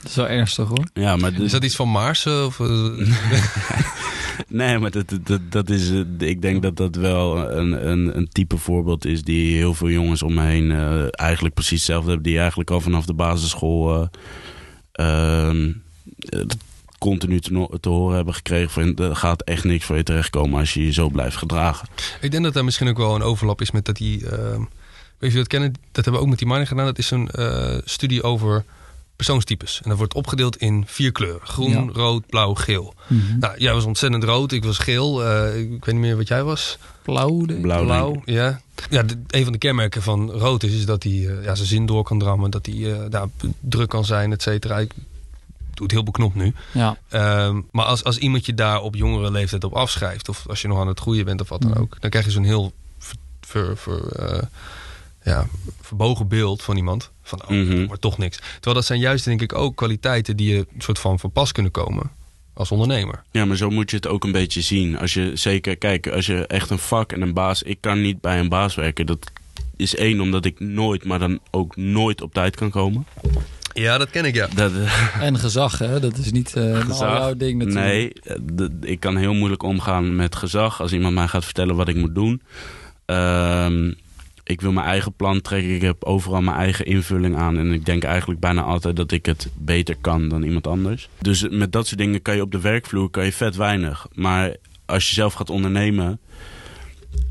[0.00, 0.88] Dat is wel ernstig hoor.
[0.92, 2.26] Ja, maar Is dat iets van Mars?
[2.26, 2.58] Of?
[4.48, 8.56] nee, maar dat, dat, dat is, ik denk dat dat wel een, een, een type
[8.56, 12.26] voorbeeld is die heel veel jongens om me heen uh, eigenlijk precies hetzelfde hebben.
[12.26, 14.08] Die eigenlijk al vanaf de basisschool
[14.94, 15.52] uh,
[16.32, 16.44] uh,
[16.98, 20.74] continu te, te, horen hebben gekregen van er gaat echt niks voor je terechtkomen als
[20.74, 21.88] je je zo blijft gedragen.
[22.20, 24.28] Ik denk dat daar misschien ook wel een overlap is met dat die...
[24.28, 24.62] Ehm,
[25.18, 25.72] weet je dat kennen?
[25.72, 26.84] Dat hebben we ook met die mining gedaan.
[26.84, 28.64] Dat is een eh, studie over
[29.20, 29.80] persoonstypes.
[29.82, 31.46] En dat wordt opgedeeld in vier kleuren.
[31.46, 32.94] Groen, rood, blauw, geel.
[33.06, 33.38] Mhm.
[33.38, 35.26] Nou, jij was ontzettend rood, ik was geel.
[35.26, 36.78] Uh, ik weet niet meer wat jij was.
[37.02, 37.44] Blauw.
[37.60, 38.60] Blauw, blauw ja.
[38.90, 41.86] Ja, een van de kenmerken van rood is, is dat hij uh, ja, zijn zin
[41.86, 42.50] door kan drammen.
[42.50, 43.22] Dat hij uh,
[43.60, 44.78] druk kan zijn, et cetera.
[44.78, 44.92] Ik
[45.74, 46.54] doe het heel beknopt nu.
[46.72, 46.98] Ja.
[47.46, 50.28] Um, maar als, als iemand je daar op jongere leeftijd op afschrijft...
[50.28, 51.80] of als je nog aan het groeien bent of wat dan mhm.
[51.80, 51.96] ook...
[52.00, 52.72] dan krijg je zo'n heel
[53.40, 54.00] ver, ver,
[55.22, 55.46] ja,
[55.80, 57.10] verbogen beeld van iemand.
[57.22, 58.36] Van, oh, mm wordt toch niks.
[58.36, 61.52] Terwijl dat zijn juist denk ik ook kwaliteiten die je een soort van van pas
[61.52, 62.10] kunnen komen
[62.60, 63.22] als ondernemer.
[63.30, 64.98] Ja, maar zo moet je het ook een beetje zien.
[64.98, 67.62] Als je zeker, kijk, als je echt een vak en een baas...
[67.62, 69.06] Ik kan niet bij een baas werken.
[69.06, 69.30] Dat
[69.76, 73.06] is één, omdat ik nooit, maar dan ook nooit op tijd kan komen.
[73.72, 74.48] Ja, dat ken ik, ja.
[74.54, 76.00] Dat, uh, en gezag, hè?
[76.00, 77.86] Dat is niet uh, gezag, jouw ding natuurlijk.
[77.86, 78.12] Nee,
[78.58, 80.80] eh, ik kan heel moeilijk omgaan met gezag.
[80.80, 82.42] Als iemand mij gaat vertellen wat ik moet doen...
[83.06, 83.92] Uh,
[84.50, 85.74] ik wil mijn eigen plan trekken.
[85.74, 87.58] Ik heb overal mijn eigen invulling aan.
[87.58, 91.08] En ik denk eigenlijk bijna altijd dat ik het beter kan dan iemand anders.
[91.18, 94.06] Dus met dat soort dingen kan je op de werkvloer kan je vet weinig.
[94.14, 96.18] Maar als je zelf gaat ondernemen,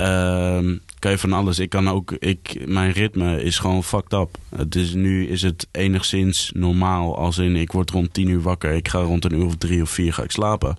[0.01, 0.59] uh,
[0.99, 1.59] kan je van alles.
[1.59, 4.37] Ik kan ook, ik, mijn ritme is gewoon fucked up.
[4.55, 7.17] Het is, nu is het enigszins normaal.
[7.17, 8.71] Als in, ik word rond tien uur wakker.
[8.71, 10.77] Ik ga rond een uur of drie of vier ga ik slapen.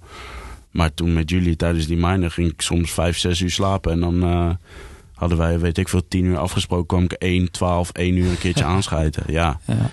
[0.70, 3.93] Maar toen met jullie tijdens die miner ging ik soms vijf, zes uur slapen.
[3.93, 4.24] En dan...
[4.24, 4.51] Uh,
[5.21, 8.39] hadden wij, weet ik veel, tien uur afgesproken, kwam ik 1, 12, 1 uur een
[8.39, 9.23] keertje aanschijten.
[9.27, 9.61] Ja.
[9.66, 9.91] ja.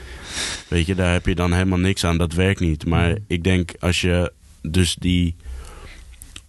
[0.68, 2.18] Weet je, daar heb je dan helemaal niks aan.
[2.18, 2.86] Dat werkt niet.
[2.86, 5.36] Maar ik denk als je dus die.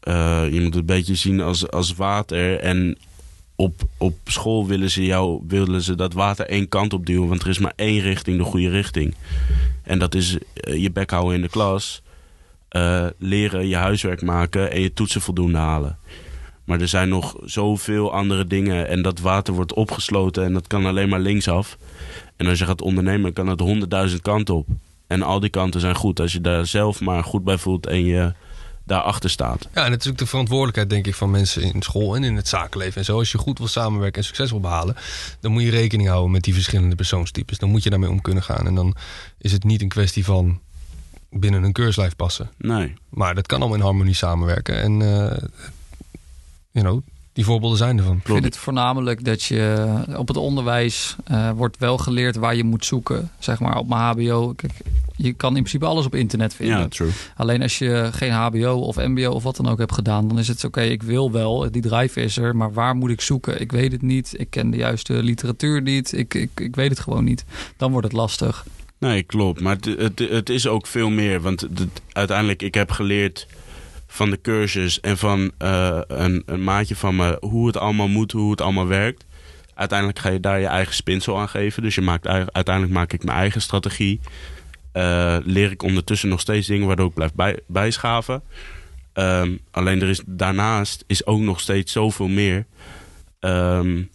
[0.04, 2.58] Uh, je moet het een beetje zien als, als water.
[2.58, 2.98] En
[3.56, 7.28] op, op school willen ze, jou, willen ze dat water één kant op duwen.
[7.28, 9.14] Want er is maar één richting, de goede richting.
[9.82, 12.02] En dat is uh, je bek houden in de klas.
[12.70, 15.98] Uh, leren, je huiswerk maken en je toetsen voldoende halen.
[16.68, 18.88] Maar er zijn nog zoveel andere dingen.
[18.88, 21.78] En dat water wordt opgesloten en dat kan alleen maar linksaf.
[22.36, 24.66] En als je gaat ondernemen, kan het honderdduizend kanten op.
[25.06, 26.20] En al die kanten zijn goed.
[26.20, 28.32] Als je daar zelf maar goed bij voelt en je
[28.84, 29.68] daarachter staat.
[29.74, 32.96] Ja, en ook de verantwoordelijkheid, denk ik, van mensen in school en in het zakenleven
[32.96, 33.18] en zo.
[33.18, 34.96] Als je goed wil samenwerken en succes wil behalen,
[35.40, 37.58] dan moet je rekening houden met die verschillende persoonstypes.
[37.58, 38.66] Dan moet je daarmee om kunnen gaan.
[38.66, 38.96] En dan
[39.38, 40.60] is het niet een kwestie van
[41.30, 42.50] binnen een keurslijf passen.
[42.58, 42.94] Nee.
[43.08, 44.80] Maar dat kan allemaal in harmonie samenwerken.
[44.82, 45.32] En uh,
[46.70, 47.02] you know,
[47.38, 48.16] die voorbeelden zijn ervan.
[48.16, 52.64] Ik vind het voornamelijk dat je op het onderwijs uh, wordt wel geleerd waar je
[52.64, 53.30] moet zoeken.
[53.38, 54.52] Zeg maar op mijn HBO.
[54.56, 54.72] Kijk,
[55.16, 56.78] je kan in principe alles op internet vinden.
[56.78, 57.10] Ja, true.
[57.36, 60.48] Alleen als je geen HBO of MBO of wat dan ook hebt gedaan, dan is
[60.48, 60.80] het oké.
[60.80, 63.60] ik wil wel, die drive is er, maar waar moet ik zoeken?
[63.60, 64.34] Ik weet het niet.
[64.36, 66.12] Ik ken de juiste literatuur niet.
[66.12, 67.44] Ik, ik, ik weet het gewoon niet.
[67.76, 68.66] Dan wordt het lastig.
[68.98, 69.60] Nee, klopt.
[69.60, 71.40] Maar het, het, het is ook veel meer.
[71.40, 71.66] Want
[72.12, 73.46] uiteindelijk, ik heb geleerd
[74.10, 78.32] van de cursus en van uh, een, een, maatje van me hoe het allemaal moet,
[78.32, 79.24] hoe het allemaal werkt.
[79.74, 81.82] Uiteindelijk ga je daar je eigen spinsel aan geven.
[81.82, 84.20] Dus je maakt, uiteindelijk maak ik mijn eigen strategie.
[84.92, 88.42] Uh, leer ik ondertussen nog steeds dingen waardoor ik blijf bij, bijschaven.
[89.14, 92.66] Um, alleen er is daarnaast is ook nog steeds zoveel meer.
[93.40, 94.10] Um,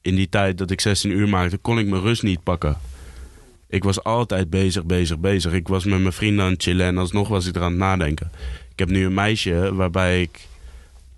[0.00, 2.76] in die tijd dat ik 16 uur maakte, kon ik mijn rust niet pakken.
[3.68, 5.52] Ik was altijd bezig, bezig, bezig.
[5.52, 7.78] Ik was met mijn vrienden aan het chillen en alsnog was ik er aan het
[7.78, 8.30] nadenken.
[8.76, 10.46] Ik heb nu een meisje waarbij ik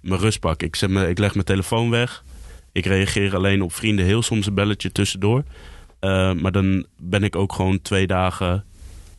[0.00, 0.62] mijn rust pak.
[0.62, 2.24] Ik, zet me, ik leg mijn telefoon weg.
[2.72, 4.04] Ik reageer alleen op vrienden.
[4.04, 5.44] Heel soms een belletje tussendoor.
[6.00, 8.64] Uh, maar dan ben ik ook gewoon twee dagen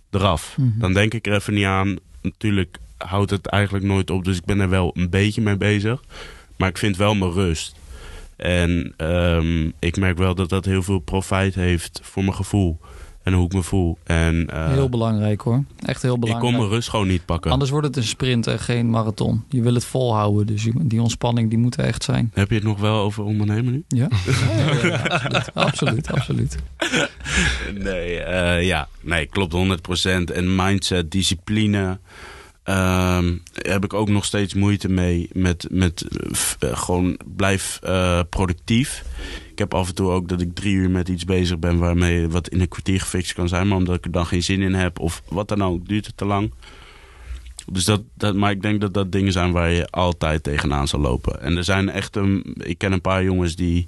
[0.09, 0.55] eraf.
[0.57, 0.79] Mhm.
[0.79, 1.95] Dan denk ik er even niet aan.
[2.21, 4.23] Natuurlijk houdt het eigenlijk nooit op.
[4.23, 6.03] Dus ik ben er wel een beetje mee bezig.
[6.55, 7.75] Maar ik vind wel mijn rust.
[8.35, 12.79] En um, ik merk wel dat dat heel veel profijt heeft voor mijn gevoel
[13.23, 13.97] en hoe ik me voel.
[14.03, 15.63] En, uh, heel belangrijk hoor.
[15.85, 16.45] Echt heel belangrijk.
[16.45, 17.51] Ik kon mijn rust gewoon niet pakken.
[17.51, 19.43] Anders wordt het een sprint en geen marathon.
[19.49, 20.47] Je wil het volhouden.
[20.47, 22.31] Dus die ontspanning die moet er echt zijn.
[22.33, 23.83] Heb je het nog wel over ondernemen nu?
[23.87, 24.07] Ja,
[24.83, 26.11] ja, absoluut.
[26.11, 26.11] absoluut.
[26.11, 26.57] absoluut.
[27.83, 28.87] Nee, uh, ja.
[29.01, 30.33] nee, klopt 100%.
[30.33, 31.99] En mindset, discipline.
[32.63, 36.05] ehm, heb ik ook nog steeds moeite mee met, met
[36.59, 37.79] eh, gewoon blijf
[38.29, 39.03] productief.
[39.59, 42.29] Ik heb af en toe ook dat ik drie uur met iets bezig ben waarmee
[42.29, 43.67] wat in een kwartier gefixt kan zijn.
[43.67, 46.17] Maar omdat ik er dan geen zin in heb of wat dan ook, duurt het
[46.17, 46.51] te lang.
[47.71, 50.99] Dus dat, dat, maar ik denk dat dat dingen zijn waar je altijd tegenaan zal
[50.99, 51.41] lopen.
[51.41, 52.55] En er zijn echt een.
[52.57, 53.85] Ik ken een paar jongens die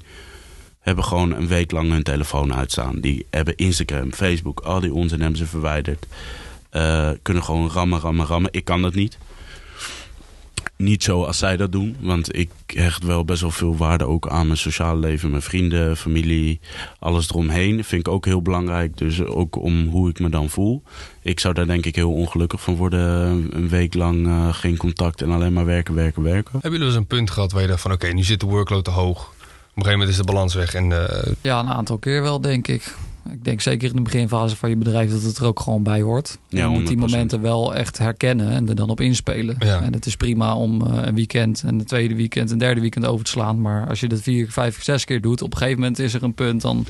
[0.79, 2.99] hebben gewoon een week lang hun telefoon uitstaan.
[2.99, 6.07] Die hebben Instagram, Facebook, al die onzin hebben ze verwijderd.
[6.71, 8.53] Uh, kunnen gewoon rammen, rammen, rammen.
[8.53, 9.17] Ik kan dat niet.
[10.81, 11.95] Niet zo als zij dat doen.
[11.99, 15.29] Want ik hecht wel best wel veel waarde ook aan mijn sociale leven.
[15.29, 16.59] Mijn vrienden, familie,
[16.99, 17.83] alles eromheen.
[17.83, 18.97] Vind ik ook heel belangrijk.
[18.97, 20.83] Dus ook om hoe ik me dan voel.
[21.21, 23.01] Ik zou daar denk ik heel ongelukkig van worden.
[23.51, 26.51] Een week lang uh, geen contact en alleen maar werken, werken, werken.
[26.51, 27.91] Hebben jullie eens een punt gehad waar je dacht van...
[27.91, 29.19] oké, nu zit de workload te hoog.
[29.19, 30.73] Op een gegeven moment is de balans weg.
[30.73, 31.33] En, uh...
[31.41, 32.95] Ja, een aantal keer wel, denk ik.
[33.29, 36.01] Ik denk zeker in de beginfase van je bedrijf dat het er ook gewoon bij
[36.01, 36.37] hoort.
[36.47, 39.55] Ja, je moet die momenten wel echt herkennen en er dan op inspelen.
[39.59, 39.81] Ja.
[39.81, 43.05] En het is prima om uh, een weekend en de tweede weekend en derde weekend
[43.05, 43.61] over te slaan.
[43.61, 46.23] Maar als je dat vier, vijf, zes keer doet, op een gegeven moment is er
[46.23, 46.85] een punt dan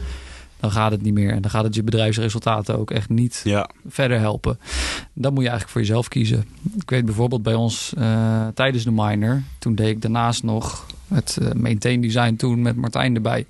[0.61, 1.31] dan gaat het niet meer.
[1.31, 3.69] En dan gaat het je bedrijfsresultaten ook echt niet ja.
[3.87, 4.59] verder helpen.
[5.13, 6.45] Dan moet je eigenlijk voor jezelf kiezen.
[6.75, 11.37] Ik weet bijvoorbeeld bij ons uh, tijdens de minor, toen deed ik daarnaast nog het
[11.41, 13.45] uh, maintain design toen met Martijn erbij.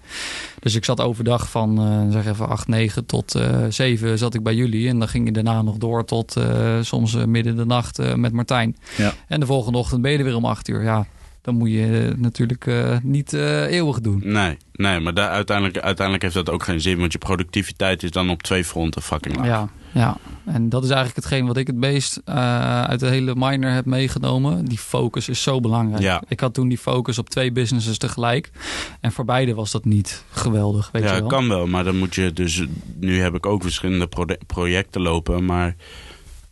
[0.59, 4.43] Dus ik zat overdag van uh, zeg even 8, 9 tot uh, 7 zat ik
[4.43, 4.88] bij jullie.
[4.88, 6.36] En dan ging je daarna nog door tot
[6.82, 8.78] soms midden de nacht met Martijn.
[8.97, 9.14] Ja.
[9.28, 10.84] En de volgende ochtend ben je er weer om 8 uur.
[10.84, 11.05] Ja,
[11.42, 14.22] dan moet je natuurlijk uh, niet uh, eeuwig doen.
[14.24, 17.00] Nee, nee maar daar, uiteindelijk, uiteindelijk heeft dat ook geen zin.
[17.00, 19.46] Want je productiviteit is dan op twee fronten fucking laag.
[19.46, 20.18] Ja, ja.
[20.46, 23.86] en dat is eigenlijk hetgeen wat ik het meest uh, uit de hele minor heb
[23.86, 24.66] meegenomen.
[24.66, 26.04] Die focus is zo belangrijk.
[26.04, 26.24] Ja.
[26.28, 28.52] Ik had toen die focus op twee businesses tegelijk.
[29.00, 31.30] En voor beide was dat niet geweldig, weet ja, je wel.
[31.30, 31.68] kan wel.
[31.68, 32.64] Maar dan moet je dus...
[33.00, 34.10] Nu heb ik ook verschillende
[34.48, 35.46] projecten lopen.
[35.46, 35.76] Maar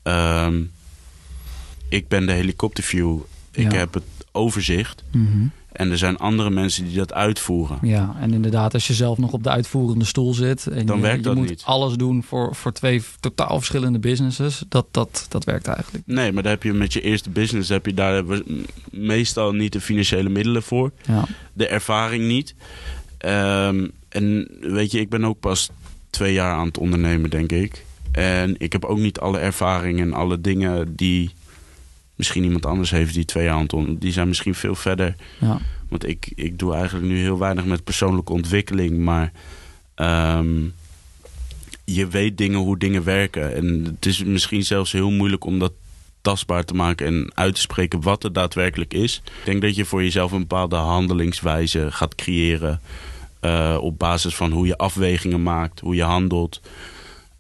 [0.04, 0.62] ehm,
[1.90, 3.20] ik ben de helikopterview.
[3.52, 5.04] Ik heb het overzicht.
[5.12, 5.48] Mhm.
[5.72, 7.78] En er zijn andere mensen die dat uitvoeren.
[7.82, 10.68] Ja, en inderdaad, als je zelf nog op de uitvoerende stoel zit.
[10.68, 11.62] En dan je, werkt je dat moet niet.
[11.66, 14.64] alles doen voor, voor twee totaal verschillende businesses.
[14.70, 16.04] Dat, dat, dat werkt eigenlijk.
[16.08, 18.24] Nee, maar daar heb je met je eerste business heb je daar
[18.92, 20.92] meestal niet de financiële middelen voor.
[21.06, 21.26] Ja.
[21.54, 22.56] De ervaring niet.
[23.18, 25.70] Ehm, en weet je, ik ben ook pas
[26.10, 27.86] twee jaar aan het ondernemen, denk ik.
[28.12, 31.32] En ik heb ook niet alle ervaring en alle dingen die
[32.20, 33.66] misschien iemand anders heeft die twee jaar
[34.00, 35.16] Die zijn misschien veel verder.
[35.40, 35.60] Ja.
[35.90, 38.98] Want ik, ik doe eigenlijk nu heel weinig met persoonlijke ontwikkeling.
[38.98, 39.32] Maar
[39.96, 40.66] ehm,
[41.84, 43.56] je weet dingen hoe dingen werken.
[43.56, 45.72] En het is misschien zelfs heel moeilijk om dat
[46.22, 49.22] tastbaar te maken en uit te spreken wat het daadwerkelijk is.
[49.26, 52.82] Ik denk dat je voor jezelf een bepaalde handelingswijze gaat creëren.
[53.42, 56.62] Uh, op basis van hoe je afwegingen maakt, hoe je handelt,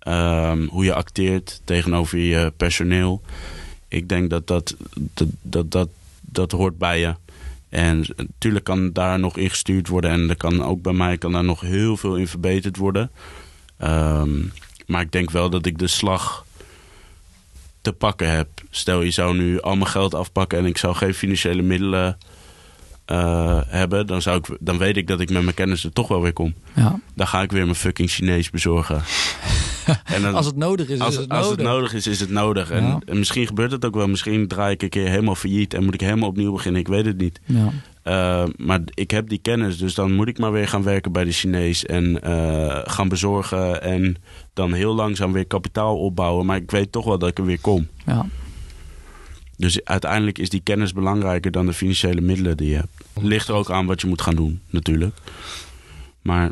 [0.08, 3.22] um, hoe je acteert tegenover je personeel
[3.90, 4.76] ik denk dat dat,
[5.14, 5.90] dat, dat, dat,
[6.22, 7.16] dat hoort bij je.
[7.70, 10.12] En natuurlijk kan daar nog in gestuurd worden.
[10.12, 13.12] En er kan ook bij mij kan daar nog heel veel in verbeterd worden.
[13.84, 14.52] Um,
[14.88, 16.46] maar ik denk wel dat ik de slag
[17.82, 18.48] te pakken heb.
[18.70, 22.18] Stel, je zou nu al mijn geld afpakken en ik zou geen financiële middelen
[23.12, 26.08] uh, hebben, dan, zou ik, dan weet ik dat ik met mijn kennis er toch
[26.08, 26.54] wel weer kom.
[26.76, 27.00] Ja.
[27.14, 29.02] Dan ga ik weer mijn fucking Chinees bezorgen.
[30.16, 31.58] en dan, als het nodig is, als, is het als nodig.
[31.58, 32.72] het nodig is, is het nodig.
[32.72, 34.08] En, en, misschien gebeurt het ook wel.
[34.08, 36.82] Misschien draai ik een keer helemaal failliet en moet ik helemaal opnieuw beginnen.
[36.82, 37.40] Ik weet het niet.
[37.46, 37.72] Ja.
[38.04, 41.24] Uh, maar ik heb die kennis, dus dan moet ik maar weer gaan werken bij
[41.24, 44.16] de Chinees en uh, gaan bezorgen en
[44.54, 46.46] dan heel langzaam weer kapitaal opbouwen.
[46.46, 47.88] Maar ik weet toch wel dat ik er weer kom.
[48.06, 48.26] Ja.
[49.58, 53.04] Dus uiteindelijk is die kennis belangrijker dan de financiële middelen die je hebt.
[53.22, 55.16] Ligt er ook aan wat je moet gaan doen, natuurlijk.
[56.22, 56.52] Maar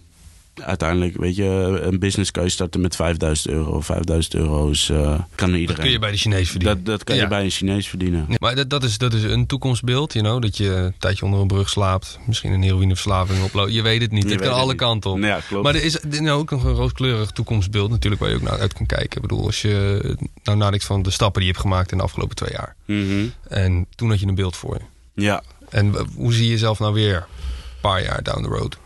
[0.62, 3.82] uiteindelijk, weet je, een business kan je starten met 5000 euro.
[3.82, 5.66] 5000 euro is, uh, kan iedereen.
[5.66, 6.78] Dat kun je bij de Chinees verdienen.
[6.78, 8.26] Dat, dat kan je bij een Chinees verdienen.
[8.40, 11.40] Maar dat, dat, is, dat is een toekomstbeeld, you know, dat je een tijdje onder
[11.40, 12.20] een brug slaapt.
[12.26, 13.74] Misschien een heroïneverslaving oploopt.
[13.74, 14.30] Je weet het niet.
[14.30, 15.20] het kan alle kanten op.
[15.20, 15.64] Ja, klopt.
[15.64, 18.74] Maar er is nou ook nog een rooskleurig toekomstbeeld natuurlijk waar je ook naar uit
[18.74, 19.16] kan kijken.
[19.16, 22.04] Ik bedoel, als je nou nadenkt van de stappen die je hebt gemaakt in de
[22.04, 22.76] afgelopen twee jaar.
[22.86, 25.24] Mm En toen had je een beeld voor je.
[25.24, 25.44] Ja.
[25.70, 28.78] En hoe zie je jezelf nou weer een paar jaar down the road?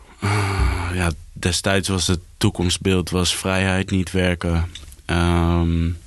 [0.92, 4.66] Uh, ja, destijds was het toekomstbeeld was vrijheid, niet werken.
[5.06, 5.98] Um,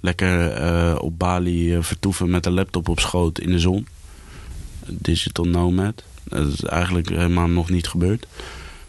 [0.00, 3.86] lekker uh, op Bali uh, vertoeven met een laptop op schoot in de zon.
[4.86, 6.02] Digital nomad.
[6.24, 8.26] Dat is eigenlijk helemaal nog niet gebeurd.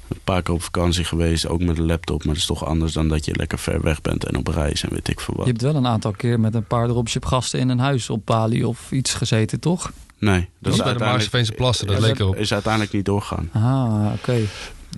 [0.07, 2.17] Een paar keer op vakantie geweest, ook met een laptop.
[2.17, 4.83] Maar dat is toch anders dan dat je lekker ver weg bent en op reis
[4.83, 5.45] en weet ik veel wat.
[5.45, 8.25] Je hebt wel een aantal keer met een paar dropship gasten in een huis op
[8.25, 9.91] Bali of iets gezeten, toch?
[10.19, 10.49] Nee.
[10.59, 12.35] Dat, is bij de Maarseveense plassen, dat leek erop.
[12.35, 13.49] Is uiteindelijk niet doorgaan.
[13.53, 14.41] Ah, oké.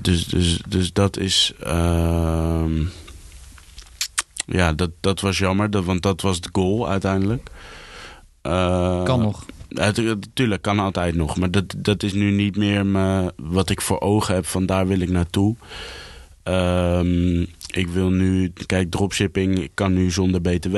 [0.02, 1.54] Dus, dus, dus dat is...
[1.64, 2.66] Uh,
[4.46, 7.50] ja, dat, dat was jammer, dat, want dat was de goal uiteindelijk.
[9.04, 9.46] kan nog.
[9.70, 11.38] Natuurlijk, kan altijd nog.
[11.38, 14.88] Maar dat, dat is nu niet meer me, wat ik voor ogen heb van daar
[14.88, 15.56] wil ik naartoe.
[16.44, 20.78] Um, ik wil nu, kijk, dropshipping ik kan nu zonder BTW.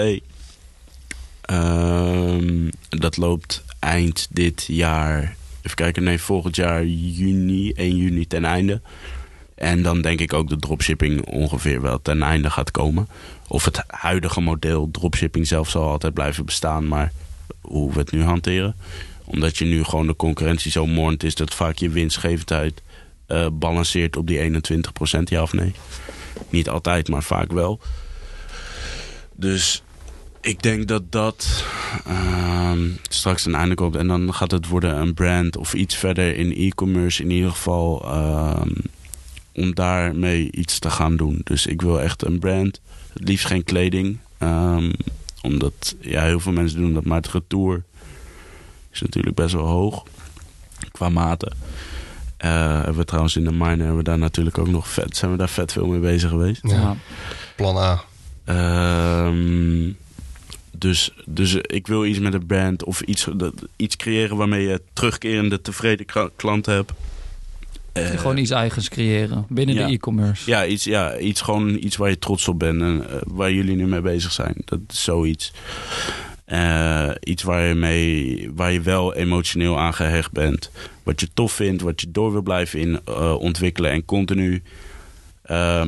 [1.52, 5.36] Um, dat loopt eind dit jaar.
[5.62, 8.82] Even kijken, nee, volgend jaar juni, 1 juni ten einde.
[9.56, 13.08] En dan denk ik ook dat dropshipping ongeveer wel ten einde gaat komen.
[13.48, 17.12] Of het huidige model dropshipping zelf zal altijd blijven bestaan, maar
[17.62, 18.76] hoe we het nu hanteren.
[19.26, 22.82] Omdat je nu gewoon de concurrentie zo moord is dat vaak je winstgevendheid
[23.28, 24.54] uh, balanceert op die 21%,
[25.24, 25.74] ja of nee?
[26.50, 27.80] Niet altijd, maar vaak wel.
[29.36, 29.84] Dus
[30.42, 31.66] ik denk dat dat
[32.08, 32.72] uh,
[33.10, 33.96] straks een einde komt.
[33.96, 38.06] En dan gaat het worden een brand of iets verder in e-commerce in ieder geval.
[38.06, 38.62] Uh,
[39.54, 41.42] om daarmee iets te gaan doen.
[41.44, 42.82] Dus ik wil echt een brand.
[43.14, 44.18] Het liefst geen kleding.
[44.40, 44.92] Um,
[45.42, 47.84] omdat ja, heel veel mensen doen dat, maar het retour
[48.92, 50.04] is natuurlijk best wel hoog.
[50.92, 51.54] Qua maten.
[52.46, 55.18] Uh, hebben we trouwens in de mine hebben we daar natuurlijk ook nog vet.
[55.18, 56.62] Zijn we daar vet veel mee bezig geweest?
[56.62, 56.96] Ja.
[57.56, 58.04] Plan A.
[59.26, 59.98] Um,
[60.80, 63.28] dus, dus ik wil iets met een brand of iets,
[63.76, 66.06] iets creëren waarmee je terugkerende tevreden
[66.36, 66.92] klant hebt.
[67.94, 70.50] Uh, gewoon iets eigens creëren binnen de e-commerce.
[70.50, 73.76] Ja, iets, ja, iets gewoon iets waar je trots op bent en uh, waar jullie
[73.76, 74.54] nu mee bezig zijn.
[74.66, 75.54] Dat is zoiets.
[76.48, 80.72] Uh, iets waar je, mee, waar je wel emotioneel aan gehecht bent.
[81.04, 83.08] Wat je tof vindt, wat je door wil blijven in,
[83.38, 84.64] ontwikkelen en continu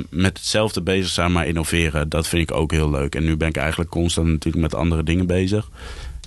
[0.10, 2.10] met hetzelfde bezig zijn, maar innoveren.
[2.10, 3.16] Dat vind ik ook heel leuk.
[3.16, 5.70] En nu ben ik eigenlijk constant natuurlijk met andere dingen bezig.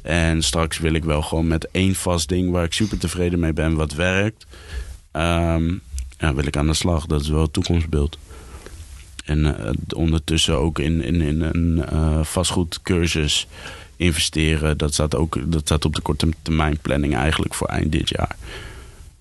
[0.03, 3.53] En straks wil ik wel gewoon met één vast ding waar ik super tevreden mee
[3.53, 4.47] ben, wat werkt.
[5.13, 5.81] Um,
[6.19, 7.07] ja, wil ik aan de slag.
[7.07, 8.19] Dat is wel het toekomstbeeld.
[9.25, 13.47] En uh, ondertussen ook in, in, in een uh, vastgoedcursus
[13.97, 14.79] investeren.
[14.79, 18.37] Dat staat, ook, dat staat op de korte termijn planning eigenlijk voor eind dit jaar.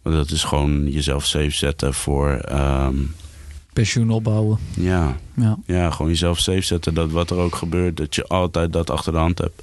[0.02, 2.42] Dat is gewoon jezelf safe zetten voor...
[2.52, 3.16] Um,
[3.74, 4.60] Pensioen opbouwen.
[4.74, 5.18] Ja.
[5.36, 5.58] ja.
[5.66, 9.12] Ja, gewoon jezelf safe zetten dat wat er ook gebeurt, dat je altijd dat achter
[9.12, 9.62] de hand hebt.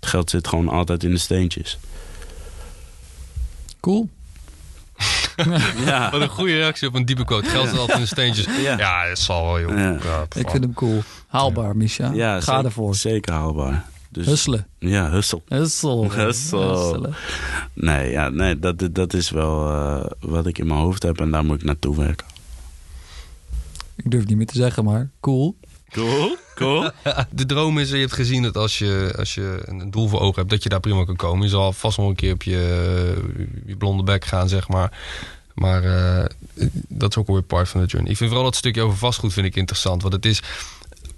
[0.00, 1.78] Het geld zit gewoon altijd in de steentjes.
[3.80, 4.08] Cool.
[5.86, 6.10] ja.
[6.10, 7.48] Wat een goede reactie op een diepe quote.
[7.48, 8.46] Geld is altijd in de steentjes.
[8.62, 9.78] Ja, ja dat zal wel, joh.
[9.78, 10.26] Ja.
[10.36, 11.02] ik vind hem cool.
[11.26, 12.10] Haalbaar, Misha.
[12.12, 12.94] Ja, Ga zeker, ervoor.
[12.94, 13.84] Zeker haalbaar.
[14.08, 14.66] Dus, Husselen.
[14.78, 15.42] Ja, hussel.
[15.48, 16.12] Hussel.
[16.12, 17.06] Hussel.
[17.72, 21.30] Nee, ja, nee dat, dat is wel uh, wat ik in mijn hoofd heb en
[21.30, 22.26] daar moet ik naartoe werken.
[23.96, 25.56] Ik durf niet meer te zeggen, maar cool.
[25.90, 26.90] Cool, cool.
[27.30, 30.38] de droom is, je hebt gezien dat als je, als je een doel voor ogen
[30.38, 31.42] hebt, dat je daar prima kan komen.
[31.42, 33.16] Je zal vast wel een keer op je,
[33.66, 34.98] je blonde bek gaan, zeg maar.
[35.54, 36.24] Maar uh,
[36.88, 38.10] dat is ook alweer part van de journey.
[38.10, 40.02] Ik vind vooral dat stukje over vastgoed vind ik interessant.
[40.02, 40.42] Want het is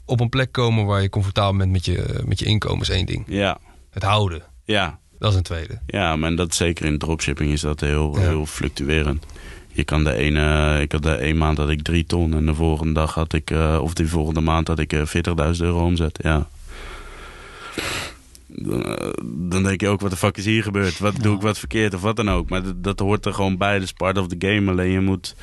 [0.05, 3.07] op een plek komen waar je comfortabel bent met je, met je inkomen is één
[3.07, 3.25] ding.
[3.27, 3.59] Ja.
[3.91, 4.43] Het houden.
[4.65, 4.99] Ja.
[5.19, 5.81] Dat is een tweede.
[5.87, 8.21] Ja, maar dat zeker in dropshipping is dat heel, ja.
[8.21, 9.25] heel fluctuerend
[9.75, 12.55] je kan de ene, ik had de een maand had ik drie ton en de
[12.55, 15.13] volgende dag had ik, uh, of die volgende maand had ik uh, 40.000
[15.59, 16.19] euro omzet.
[16.23, 16.49] Ja.
[18.47, 20.99] Dan, uh, dan, denk je ook, wat de fuck is hier gebeurd?
[20.99, 22.49] Wat doe ik wat verkeerd of wat dan ook?
[22.49, 24.71] Maar dat, dat hoort er gewoon bij, dat is part of the game.
[24.71, 25.35] Alleen je moet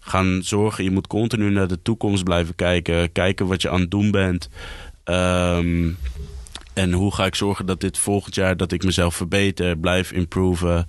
[0.00, 3.12] gaan zorgen, je moet continu naar de toekomst blijven kijken.
[3.12, 4.48] Kijken wat je aan het doen bent.
[5.04, 5.96] Um,
[6.74, 10.86] en hoe ga ik zorgen dat dit volgend jaar, dat ik mezelf verbeter, blijf improven.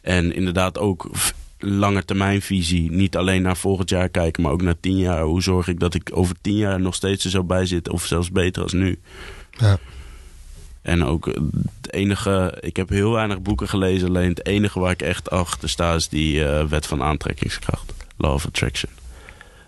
[0.00, 1.10] En inderdaad ook
[1.58, 2.90] langetermijnvisie.
[2.90, 5.22] Niet alleen naar volgend jaar kijken, maar ook naar tien jaar.
[5.22, 8.06] Hoe zorg ik dat ik over tien jaar nog steeds er zo bij zit, of
[8.06, 8.98] zelfs beter als nu?
[9.50, 9.78] Ja.
[10.82, 11.26] En ook
[11.82, 15.68] het enige, ik heb heel weinig boeken gelezen, alleen het enige waar ik echt achter
[15.68, 18.90] sta is die uh, wet van aantrekkingskracht, Law of Attraction.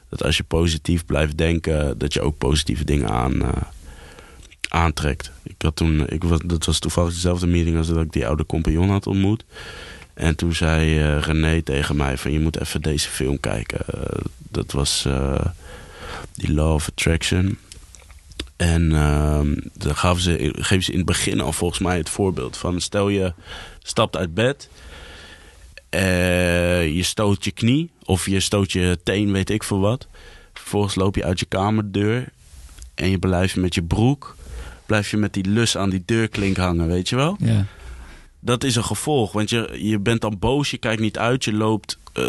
[0.09, 3.49] Dat als je positief blijft denken, dat je ook positieve dingen aan, uh,
[4.69, 5.31] aantrekt.
[5.43, 8.47] Ik had toen, ik was, dat was toevallig dezelfde meeting als dat ik die oude
[8.47, 9.45] compagnon had ontmoet.
[10.19, 13.81] En toen zei uh, René tegen mij van je moet even deze film kijken.
[13.95, 14.03] Uh,
[14.51, 15.45] dat was uh,
[16.35, 17.59] die Law of Attraction.
[18.57, 22.57] En ehm, dan gaven ze, geven ze in het begin al volgens mij het voorbeeld
[22.57, 23.33] van stel je
[23.83, 24.69] stapt uit bed.
[26.95, 30.07] je stoot je knie of je stoot je teen, weet ik veel wat.
[30.53, 32.29] Vervolgens loop je uit je kamerdeur
[32.95, 34.37] en je blijft met je broek.
[34.87, 37.37] Blijf je met die lus aan die deurklink hangen, weet je wel?
[37.41, 37.67] Ja
[38.41, 39.33] dat is een gevolg.
[39.33, 42.25] Want je, je bent dan boos, je kijkt niet uit, je loopt, uh,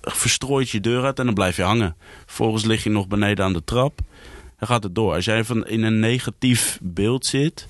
[0.00, 1.96] verstrooit je deur uit en dan blijf je hangen.
[2.24, 4.00] Vervolgens lig je nog beneden aan de trap.
[4.58, 5.14] Dan gaat het door.
[5.14, 7.68] Als jij van in een negatief beeld zit,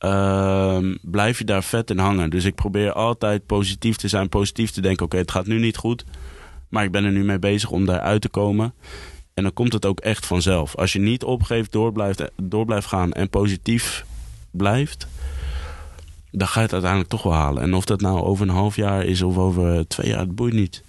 [0.00, 2.30] uh, blijf je daar vet in hangen.
[2.30, 5.04] Dus ik probeer altijd positief te zijn, positief te denken.
[5.04, 6.04] Oké, het gaat nu niet goed,
[6.68, 8.74] maar ik ben er nu mee bezig om daaruit te komen.
[9.34, 10.76] En dan komt het ook echt vanzelf.
[10.76, 14.04] Als je niet opgeeft, door blijft, door blijft gaan en positief
[14.50, 15.06] blijft
[16.38, 17.62] dan ga je het uiteindelijk toch wel halen.
[17.62, 20.52] En of dat nou over een half jaar is of over twee jaar, het boeit
[20.52, 20.82] niet.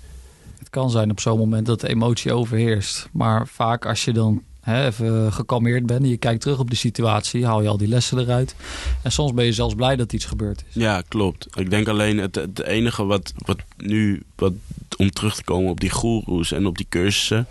[0.60, 3.10] Het kan zijn op zo'n moment dat de emotie overheerst.
[3.12, 6.76] Maar vaak als je dan hè, even gekalmeerd bent en je kijkt terug op de
[6.76, 8.56] situatie, haal je al die lessen eruit.
[9.02, 10.74] En soms ben je zelfs blij dat iets gebeurd is.
[10.74, 11.48] Ja, klopt.
[11.58, 14.54] Ik denk alleen het, het enige wat, wat nu, wat,
[14.98, 17.48] om terug te komen op die goeroes en op die cursussen.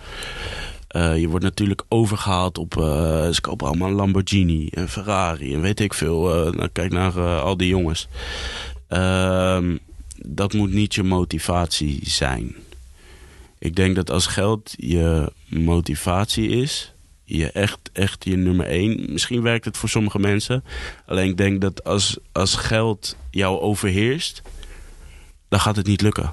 [0.97, 2.76] Uh, je wordt natuurlijk overgehaald op.
[2.76, 6.47] Uh, ze kopen allemaal Lamborghini en Ferrari en weet ik veel.
[6.47, 8.09] Uh, nou, kijk naar al die jongens.
[8.88, 9.76] Ehm,
[10.16, 12.55] dat moet niet je motivatie zijn.
[13.59, 16.92] Ik denk dat als geld je motivatie is,
[17.24, 19.12] je echt, echt je nummer één.
[19.12, 20.64] Misschien werkt het voor sommige mensen.
[21.07, 24.42] Alleen ik denk dat als, als geld jou overheerst,
[25.49, 26.32] dan gaat het niet lukken.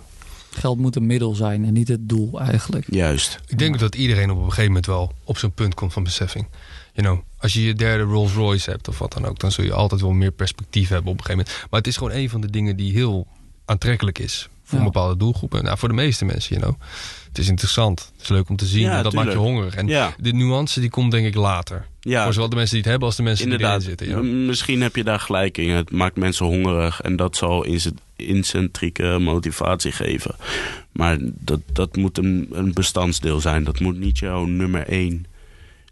[0.56, 2.86] Geld moet een middel zijn en niet het doel eigenlijk.
[2.90, 3.40] Juist.
[3.48, 6.48] Ik denk dat iedereen op een gegeven moment wel op zo'n punt komt van beseffing.
[6.94, 9.64] You know, als je je derde Rolls Royce hebt of wat dan ook, dan zul
[9.64, 11.70] je altijd wel meer perspectief hebben op een gegeven moment.
[11.70, 13.28] Maar het is gewoon een van de dingen die heel
[13.66, 15.64] aantrekkelijk is voor een bepaalde doelgroepen.
[15.64, 16.88] Nou, voor de meeste mensen, you know.
[17.28, 18.12] Het is interessant.
[18.14, 18.90] Het is leuk om te zien.
[18.90, 19.76] en dat maakt je hongerig.
[19.76, 19.86] En
[20.18, 21.86] de nuance die komt denk ik later.
[22.00, 22.24] Ja.
[22.24, 23.82] Voor zowel de mensen die het hebben als de mensen Inderdaad.
[23.82, 24.28] die erin zitten.
[24.28, 24.46] Ja.
[24.46, 25.70] Misschien heb je daar gelijk in.
[25.70, 27.02] Het maakt mensen hongerig.
[27.02, 27.66] En dat zal
[28.16, 30.36] incentrieke motivatie geven.
[30.92, 33.64] Maar dat, dat moet een, een bestandsdeel zijn.
[33.64, 35.26] Dat moet niet jouw nummer één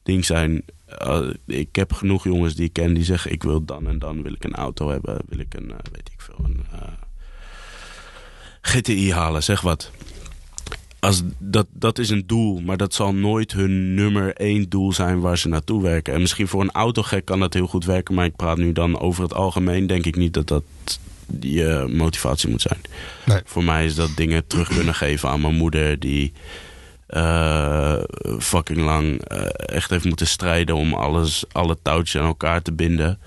[0.03, 0.63] ding zijn.
[1.07, 3.31] Uh, ik heb genoeg jongens die ik ken die zeggen...
[3.31, 5.17] ik wil dan en dan wil ik een auto hebben.
[5.29, 6.59] Wil ik een, uh, weet ik veel, een...
[6.73, 6.81] Uh,
[8.61, 9.91] GTI halen, zeg wat.
[10.99, 15.19] Als dat, dat is een doel, maar dat zal nooit hun nummer één doel zijn
[15.19, 16.13] waar ze naartoe werken.
[16.13, 18.99] En misschien voor een autogek kan dat heel goed werken, maar ik praat nu dan
[18.99, 19.87] over het algemeen.
[19.87, 20.63] Denk ik niet dat dat
[21.39, 22.81] je motivatie moet zijn.
[23.25, 23.41] Nee.
[23.45, 26.33] Voor mij is dat dingen terug kunnen geven aan mijn moeder, die
[27.09, 27.97] uh,
[28.39, 33.19] fucking lang uh, echt heeft moeten strijden om alles, alle touwtjes aan elkaar te binden.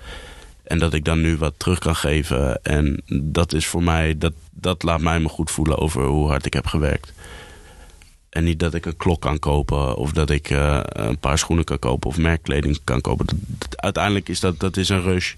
[0.65, 2.63] En dat ik dan nu wat terug kan geven.
[2.63, 6.45] En dat is voor mij, dat, dat laat mij me goed voelen over hoe hard
[6.45, 7.13] ik heb gewerkt.
[8.29, 11.65] En niet dat ik een klok kan kopen of dat ik uh, een paar schoenen
[11.65, 13.25] kan kopen of merkkleding kan kopen.
[13.25, 15.33] Dat, uiteindelijk is dat, dat is een rush.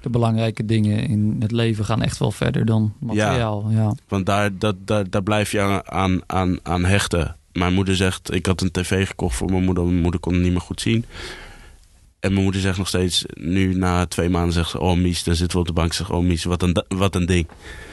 [0.00, 3.66] De belangrijke dingen in het leven gaan echt wel verder dan materiaal.
[3.70, 3.94] Ja, ja.
[4.08, 7.36] want daar, dat, daar, daar blijf je aan, aan, aan hechten.
[7.52, 9.84] Mijn moeder zegt, ik had een tv gekocht voor mijn moeder.
[9.84, 11.04] Mijn moeder kon het niet meer goed zien.
[12.20, 14.80] En mijn moeder zegt nog steeds, nu na twee maanden zegt ze...
[14.80, 15.92] Oh Mies, daar zitten we op de bank.
[15.92, 17.46] Zegt, oh Mies, wat een, wat een ding.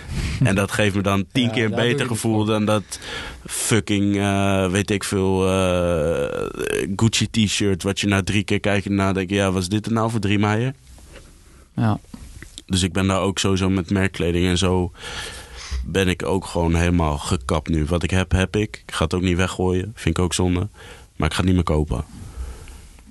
[0.43, 2.99] en dat geeft me dan tien keer een beter gevoel dan dat
[3.45, 6.47] fucking, uh, weet ik veel, uh,
[6.95, 7.83] Gucci t-shirt.
[7.83, 10.19] Wat je na drie keer kijkt en nadenkt, ja, wat is dit er nou voor
[10.19, 10.73] drie meijer?
[11.75, 11.99] Ja.
[12.65, 14.91] Dus ik ben daar ook sowieso met merkkleding en zo
[15.85, 17.85] ben ik ook gewoon helemaal gekapt nu.
[17.85, 18.83] Wat ik heb, heb ik.
[18.85, 19.91] Ik ga het ook niet weggooien.
[19.95, 20.67] Vind ik ook zonde.
[21.15, 22.03] Maar ik ga het niet meer kopen.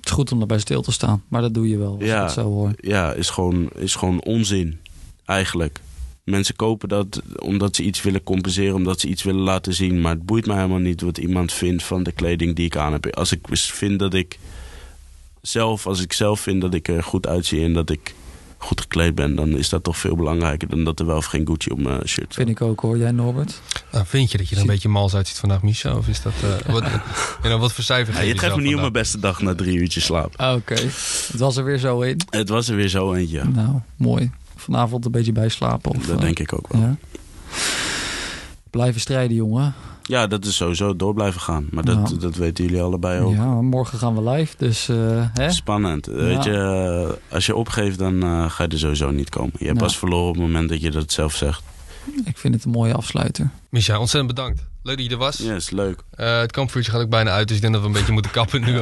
[0.05, 1.23] Het is goed om erbij stil te staan.
[1.27, 2.73] Maar dat doe je wel, als ja, het zo hoor.
[2.77, 4.79] Ja, is gewoon, is gewoon onzin.
[5.25, 5.79] Eigenlijk.
[6.23, 10.01] Mensen kopen dat omdat ze iets willen compenseren, omdat ze iets willen laten zien.
[10.01, 12.91] Maar het boeit mij helemaal niet wat iemand vindt van de kleding die ik aan
[12.91, 13.15] heb.
[13.15, 14.39] Als ik vind dat ik
[15.41, 18.15] zelf, als ik zelf vind dat ik er goed uitzie en dat ik
[18.57, 21.47] goed gekleed ben, dan is dat toch veel belangrijker dan dat er wel of geen
[21.47, 22.97] Gucci op mijn shirt Vind ik ook hoor.
[22.97, 23.61] Jij Norbert?
[23.91, 25.95] Nou, vind je dat je er een beetje mals uitziet vandaag, Misha?
[25.95, 26.83] Of is dat, uh, wat,
[27.41, 29.55] you know, wat voor cijfer ja, Je treft me niet op mijn beste dag na
[29.55, 30.33] drie uurtjes slaap.
[30.35, 32.21] Ah, oké, het was er weer zo in.
[32.29, 33.43] Het was er weer zo eentje.
[33.43, 34.31] Nou, mooi.
[34.55, 35.91] Vanavond een beetje bijslapen.
[35.91, 36.81] Of, dat denk ik ook wel.
[36.81, 36.95] Ja?
[38.69, 39.75] Blijven strijden, jongen.
[40.07, 41.67] Ja, dat is sowieso door blijven gaan.
[41.71, 43.33] Maar dat, dat weten jullie allebei ook.
[43.33, 44.89] Ja, morgen gaan we live, dus...
[44.89, 45.51] Uh, hè?
[45.51, 46.05] Spannend.
[46.05, 49.53] Weet je, eh, als je opgeeft, dan uh, ga je er sowieso niet komen.
[49.59, 51.63] Je hebt pas verloren op het moment dat je dat zelf zegt.
[52.25, 53.49] Ik vind het een mooie afsluiter.
[53.69, 54.63] Micha, ontzettend bedankt.
[54.83, 55.37] Leuk dat je er was.
[55.37, 56.03] Ja, is leuk.
[56.15, 58.61] het kampvuurtje gaat ook bijna uit, dus ik denk dat we een beetje moeten kappen
[58.61, 58.71] nu.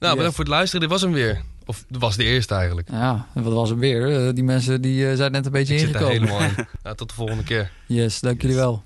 [0.00, 0.80] nou, bedankt voor het luisteren.
[0.80, 1.42] Dit was hem weer.
[1.64, 2.88] Of was de eerste eigenlijk.
[2.90, 4.34] Ja, en wat was hem weer?
[4.34, 6.12] die mensen die zijn net een beetje ik ingekomen.
[6.12, 6.48] Zit helemaal
[6.82, 6.94] in.
[6.96, 7.70] tot de volgende keer.
[7.86, 8.82] Yes, dank jullie wel.